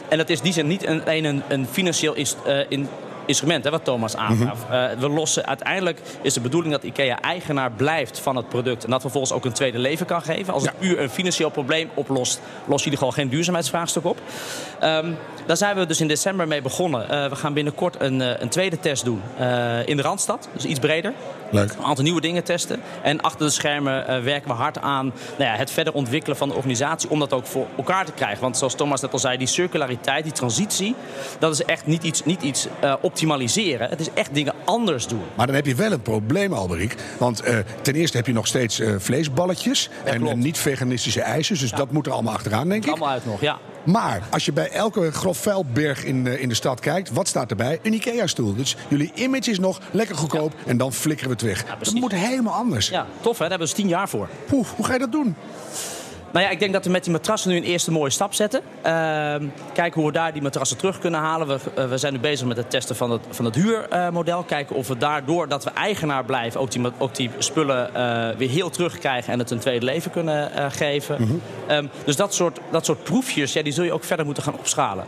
En 0.09 0.17
dat 0.17 0.29
is 0.29 0.37
in 0.37 0.43
die 0.43 0.53
zin 0.53 0.67
niet 0.67 0.85
een- 0.85 1.01
alleen 1.01 1.23
een, 1.25 1.41
een 1.47 1.67
financieel 1.71 2.15
eh, 2.15 2.25
in- 2.69 2.87
instrument, 3.29 3.63
hè, 3.63 3.69
wat 3.69 3.83
Thomas 3.83 4.15
aangaf. 4.15 4.65
Mhm. 4.65 4.73
Eh, 4.73 4.99
we 4.99 5.09
lossen, 5.09 5.45
uiteindelijk 5.45 6.01
is 6.21 6.33
de 6.33 6.41
bedoeling 6.41 6.73
dat 6.73 6.83
IKEA 6.83 7.21
eigenaar 7.21 7.71
blijft 7.71 8.19
van 8.19 8.35
het 8.35 8.49
product. 8.49 8.83
En 8.83 8.89
dat 8.89 9.01
vervolgens 9.01 9.33
ook 9.33 9.45
een 9.45 9.53
tweede 9.53 9.79
leven 9.79 10.05
kan 10.05 10.21
geven. 10.21 10.53
Als 10.53 10.63
het 10.63 10.79
puur 10.79 10.99
een 10.99 11.09
financieel 11.09 11.49
probleem 11.49 11.89
oplost, 11.93 12.41
lossen 12.65 12.83
jullie 12.83 12.97
gewoon 12.97 13.13
geen 13.13 13.29
duurzaamheidsvraagstuk 13.29 14.05
op. 14.05 14.21
Ehm, 14.79 15.11
daar 15.49 15.57
zijn 15.57 15.75
we 15.75 15.85
dus 15.85 16.01
in 16.01 16.07
december 16.07 16.47
mee 16.47 16.61
begonnen. 16.61 17.09
Eh, 17.09 17.29
we 17.29 17.35
gaan 17.35 17.53
binnenkort 17.53 17.95
een, 17.99 18.21
eh, 18.21 18.41
een 18.41 18.49
tweede 18.49 18.79
test 18.79 19.05
doen 19.05 19.21
eh, 19.37 19.87
in 19.87 19.97
de 19.97 20.01
Randstad. 20.01 20.49
Dus 20.53 20.65
iets 20.65 20.79
breder. 20.79 21.13
Leuk. 21.51 21.71
Een 21.71 21.83
aantal 21.83 22.03
nieuwe 22.03 22.21
dingen 22.21 22.43
testen. 22.43 22.79
En 23.03 23.21
achter 23.21 23.45
de 23.45 23.51
schermen 23.51 24.23
werken 24.23 24.49
we 24.49 24.55
hard 24.55 24.79
aan 24.79 25.05
nou 25.37 25.51
ja, 25.51 25.55
het 25.57 25.71
verder 25.71 25.93
ontwikkelen 25.93 26.37
van 26.37 26.49
de 26.49 26.55
organisatie. 26.55 27.09
Om 27.09 27.19
dat 27.19 27.33
ook 27.33 27.45
voor 27.45 27.67
elkaar 27.77 28.05
te 28.05 28.11
krijgen. 28.11 28.41
Want 28.41 28.57
zoals 28.57 28.75
Thomas 28.75 29.01
net 29.01 29.13
al 29.13 29.19
zei, 29.19 29.37
die 29.37 29.47
circulariteit, 29.47 30.23
die 30.23 30.33
transitie. 30.33 30.95
Dat 31.39 31.53
is 31.53 31.63
echt 31.63 31.85
niet 31.85 32.03
iets, 32.03 32.25
niet 32.25 32.41
iets 32.41 32.67
optimaliseren. 33.01 33.89
Het 33.89 33.99
is 33.99 34.09
echt 34.13 34.33
dingen 34.33 34.53
anders 34.65 35.07
doen. 35.07 35.21
Maar 35.35 35.45
dan 35.45 35.55
heb 35.55 35.65
je 35.65 35.75
wel 35.75 35.91
een 35.91 36.01
probleem, 36.01 36.53
Alberik. 36.53 36.95
Want 37.17 37.43
ten 37.81 37.93
eerste 37.93 38.17
heb 38.17 38.25
je 38.25 38.33
nog 38.33 38.47
steeds 38.47 38.81
vleesballetjes. 38.97 39.89
en 40.03 40.17
klopt. 40.17 40.31
eh, 40.31 40.37
niet 40.37 40.57
veganistische 40.57 41.21
ijsjes. 41.21 41.59
Dus 41.59 41.71
dat 41.71 41.91
moet 41.91 42.05
er 42.05 42.11
allemaal 42.11 42.33
achteraan, 42.33 42.69
denk 42.69 42.83
ik. 42.83 42.89
Allemaal 42.89 43.09
uit 43.09 43.25
nog, 43.25 43.41
ja. 43.41 43.57
Maar 43.83 44.21
als 44.29 44.45
je 44.45 44.53
bij 44.53 44.69
elke 44.69 45.11
grof 45.11 45.37
vuilberg 45.37 46.03
in, 46.03 46.27
eh, 46.27 46.41
in 46.41 46.49
de 46.49 46.55
stad 46.55 46.79
kijkt, 46.79 47.11
wat 47.11 47.27
staat 47.27 47.49
erbij? 47.49 47.79
Een 47.83 47.93
IKEA-stoel. 47.93 48.55
Dus 48.55 48.75
jullie 48.87 49.11
image 49.15 49.51
is 49.51 49.59
nog 49.59 49.79
lekker 49.91 50.15
goedkoop 50.15 50.53
en 50.65 50.77
dan 50.77 50.93
flikkeren 50.93 51.29
we 51.29 51.35
het 51.35 51.45
weg. 51.45 51.77
dat 51.79 51.93
moet 51.93 52.11
helemaal 52.11 52.53
anders. 52.53 52.89
Ja, 52.89 53.05
tof 53.21 53.37
hè, 53.37 53.39
daar 53.39 53.49
hebben 53.49 53.67
we 53.67 53.73
dus 53.73 53.83
tien 53.83 53.87
jaar 53.87 54.09
voor. 54.09 54.29
Poeh, 54.47 54.67
hoe 54.75 54.85
ga 54.85 54.93
je 54.93 54.99
dat 54.99 55.11
doen? 55.11 55.35
Nou 56.31 56.45
ja, 56.45 56.51
ik 56.51 56.59
denk 56.59 56.73
dat 56.73 56.85
we 56.85 56.91
met 56.91 57.03
die 57.03 57.11
matrassen 57.11 57.51
nu 57.51 57.57
een 57.57 57.63
eerste 57.63 57.91
mooie 57.91 58.09
stap 58.09 58.33
zetten. 58.33 58.61
Ehm, 58.81 59.45
kijken 59.73 60.01
hoe 60.01 60.09
we 60.09 60.17
daar 60.17 60.33
die 60.33 60.41
matrassen 60.41 60.77
terug 60.77 60.99
kunnen 60.99 61.19
halen. 61.19 61.47
We, 61.47 61.59
eh, 61.75 61.89
we 61.89 61.97
zijn 61.97 62.13
nu 62.13 62.19
bezig 62.19 62.47
met 62.47 62.57
het 62.57 62.69
testen 62.69 62.95
van 62.95 63.11
het, 63.11 63.21
van 63.29 63.45
het 63.45 63.55
huurmodel. 63.55 64.43
kijken 64.43 64.75
of 64.75 64.87
we 64.87 64.97
daardoor 64.97 65.47
dat 65.47 65.63
we 65.63 65.69
eigenaar 65.69 66.25
blijven... 66.25 66.59
ook 66.59 66.71
die, 66.71 66.91
ook 66.97 67.15
die 67.15 67.29
spullen 67.37 67.95
eh, 67.95 68.37
weer 68.37 68.49
heel 68.49 68.69
terugkrijgen... 68.69 69.33
en 69.33 69.39
het 69.39 69.51
een 69.51 69.59
tweede 69.59 69.85
leven 69.85 70.11
kunnen 70.11 70.53
eh, 70.53 70.65
geven. 70.69 71.41
Ehm, 71.67 71.85
dus 72.05 72.15
dat 72.15 72.33
soort, 72.33 72.59
dat 72.71 72.85
soort 72.85 73.03
proefjes, 73.03 73.53
ja, 73.53 73.63
die 73.63 73.73
zul 73.73 73.83
je 73.83 73.93
ook 73.93 74.03
verder 74.03 74.25
moeten 74.25 74.43
gaan 74.43 74.57
opschalen. 74.57 75.05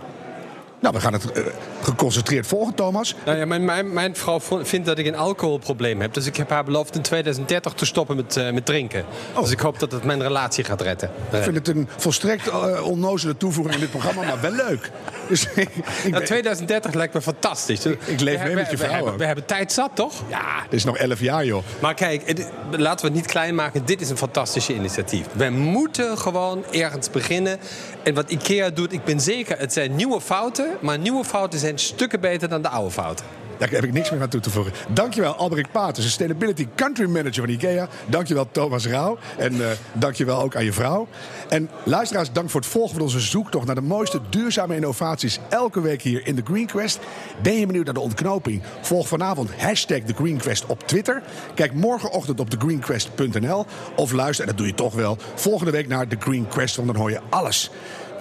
Nou, 0.82 0.94
we 0.94 1.02
gaan 1.02 1.14
het 1.14 1.32
eh, 1.32 1.44
geconcentreerd 1.82 2.48
volgen, 2.48 2.74
Thomas. 2.74 3.16
Nou 3.26 3.38
ja, 3.38 3.46
mijn, 3.46 3.66
mijn, 3.66 3.94
mijn 3.94 4.16
vrouw 4.16 4.40
vindt 4.62 4.86
dat 4.86 4.98
ik 4.98 5.06
een 5.06 5.16
alcoholprobleem 5.16 6.02
heb. 6.02 6.14
Dus 6.14 6.26
ik 6.26 6.36
heb 6.36 6.50
haar 6.50 6.64
beloofd 6.64 6.96
in 6.96 7.02
2030 7.02 7.74
te 7.74 7.86
stoppen 7.86 8.16
met, 8.16 8.38
eh, 8.38 8.52
met 8.52 8.66
drinken. 8.66 9.06
Dus 9.40 9.52
ik 9.52 9.60
hoop 9.60 9.80
dat 9.80 9.92
het 9.92 10.04
mijn 10.04 10.22
relatie 10.22 10.64
gaat 10.64 10.82
redden. 10.82 11.10
Ik 11.32 11.44
vind 11.44 11.56
het 11.56 11.68
een 11.68 11.88
volstrekt 11.98 12.48
eh, 12.48 12.88
onnozele 12.88 13.38
toevoeging 13.38 13.76
in 13.76 13.82
dit 13.82 13.92
programma, 13.92 14.22
maar 14.24 14.42
wel 14.42 14.52
leuk. 14.52 14.92
Dus 15.32 15.46
ik, 15.56 15.58
ik 15.58 15.86
Nou, 16.04 16.12
ben- 16.12 16.24
2030 16.26 16.94
lijkt 16.94 17.14
me 17.14 17.22
fantastisch. 17.22 17.86
ik 17.86 17.98
leef 18.06 18.18
We 18.18 18.24
mee 18.26 18.38
met 18.38 18.40
je 18.44 18.48
hebben- 18.54 18.70
we 18.70 18.78
vrouw 18.78 18.92
hebben-. 18.94 19.18
We 19.18 19.26
hebben 19.26 19.46
tijd 19.46 19.72
zat, 19.72 19.92
toch? 19.94 20.14
ja, 20.30 20.62
dit 20.64 20.74
is 20.80 20.84
nog 20.84 20.98
11 20.98 21.20
jaar, 21.20 21.46
joh. 21.46 21.64
Maar 21.82 21.94
kijk, 21.94 22.28
het- 22.28 22.48
laten 22.72 23.00
we 23.06 23.12
het 23.12 23.14
niet 23.22 23.26
klein 23.32 23.56
maken. 23.56 23.86
Dit 23.86 24.02
is 24.02 24.10
een 24.10 24.18
fantastische 24.18 24.74
initiatief. 24.74 25.26
We 25.34 25.50
moeten 25.50 26.18
gewoon 26.18 26.64
ergens 26.72 27.10
beginnen. 27.10 27.60
En 28.04 28.14
wat 28.14 28.32
IKEA 28.32 28.70
doet, 28.70 28.94
ik 28.94 29.04
ben 29.04 29.20
zeker, 29.20 29.58
het 29.60 29.74
zijn 29.74 29.96
nieuwe 29.96 30.22
fouten. 30.22 30.68
Maar 30.82 30.98
nieuwe 31.00 31.24
fouten 31.24 31.60
zijn 31.60 31.80
stukken 31.80 32.20
beter 32.20 32.50
dan 32.50 32.62
de 32.62 32.70
oude 32.70 32.92
fouten. 32.92 33.26
Daar 33.62 33.70
heb 33.70 33.84
ik 33.84 33.94
niks 33.94 34.12
meer 34.12 34.22
aan 34.22 34.30
toe 34.30 34.40
te 34.40 34.50
voegen. 34.50 34.74
Dankjewel, 34.94 35.36
Alberik 35.36 35.72
Pater, 35.72 36.04
Sustainability 36.04 36.68
Country 36.76 37.10
Manager 37.10 37.44
van 37.44 37.50
IKEA. 37.50 37.88
Dankjewel, 38.08 38.48
Thomas 38.52 38.88
Rauw. 38.88 39.18
En 39.38 39.62
eh 39.62 39.68
dankjewel 39.94 40.42
ook 40.42 40.56
aan 40.56 40.64
je 40.64 40.74
vrouw. 40.74 41.08
En 41.50 41.70
luisteraars, 41.84 42.32
dank 42.32 42.50
voor 42.50 42.62
het 42.62 42.70
volgen 42.70 42.94
van 42.94 43.02
onze 43.02 43.20
zoektocht 43.20 43.66
naar 43.66 43.76
de 43.76 43.82
mooiste 43.82 44.20
duurzame 44.30 44.76
innovaties. 44.76 45.40
Elke 45.50 45.82
week 45.82 46.02
hier 46.02 46.28
in 46.28 46.36
The 46.36 46.42
Green 46.46 46.66
Quest. 46.66 47.00
Ben 47.42 47.60
je 47.60 47.66
benieuwd 47.66 47.86
naar 47.86 47.94
de 47.94 48.00
ontknoping? 48.00 48.62
Volg 48.82 49.08
vanavond 49.08 49.50
hashtag 49.58 50.00
Quest 50.38 50.66
op 50.66 50.88
Twitter. 50.88 51.22
Kijk 51.56 51.74
morgenochtend 51.74 52.40
op 52.40 52.50
thegreenquest.nl. 52.50 53.66
Of 53.96 54.12
luister, 54.12 54.44
en 54.44 54.50
dat 54.50 54.58
doe 54.58 54.68
je 54.68 54.74
toch 54.74 54.94
wel, 54.94 55.18
volgende 55.36 55.72
week 55.72 55.88
naar 55.88 56.08
The 56.08 56.18
Green 56.20 56.48
Quest. 56.48 56.76
Want 56.76 56.88
dan 56.88 56.98
hoor 56.98 57.12
je 57.12 57.20
alles. 57.30 57.72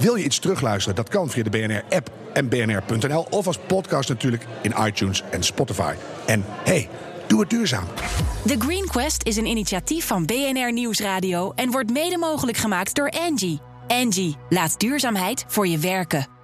Wil 0.01 0.15
je 0.15 0.25
iets 0.25 0.39
terugluisteren? 0.39 0.97
Dat 0.97 1.09
kan 1.09 1.31
via 1.31 1.43
de 1.43 1.51
BNR-app 1.51 2.11
en 2.33 2.49
bnr.nl. 2.49 3.27
Of 3.31 3.47
als 3.47 3.59
podcast 3.67 4.09
natuurlijk 4.09 4.47
in 4.63 4.75
iTunes 4.87 5.23
en 5.31 5.43
Spotify. 5.43 5.95
En 6.27 6.45
hey, 6.65 6.89
doe 7.27 7.41
het 7.41 7.51
duurzaam. 7.51 7.85
The 8.47 8.57
Green 8.59 8.87
Quest 8.87 9.23
is 9.23 9.37
een 9.37 9.47
initiatief 9.47 10.07
van 10.07 10.27
BNR 10.27 10.73
Nieuwsradio 10.73 11.53
en 11.55 11.71
wordt 11.71 11.91
mede 11.91 12.19
mogelijk 12.19 12.59
gemaakt 12.59 12.95
door 12.95 13.11
Angie. 13.11 13.61
Angie, 13.89 14.37
laat 14.49 14.81
duurzaamheid 14.81 15.45
voor 15.49 15.67
je 15.67 15.79
werken. 15.79 16.40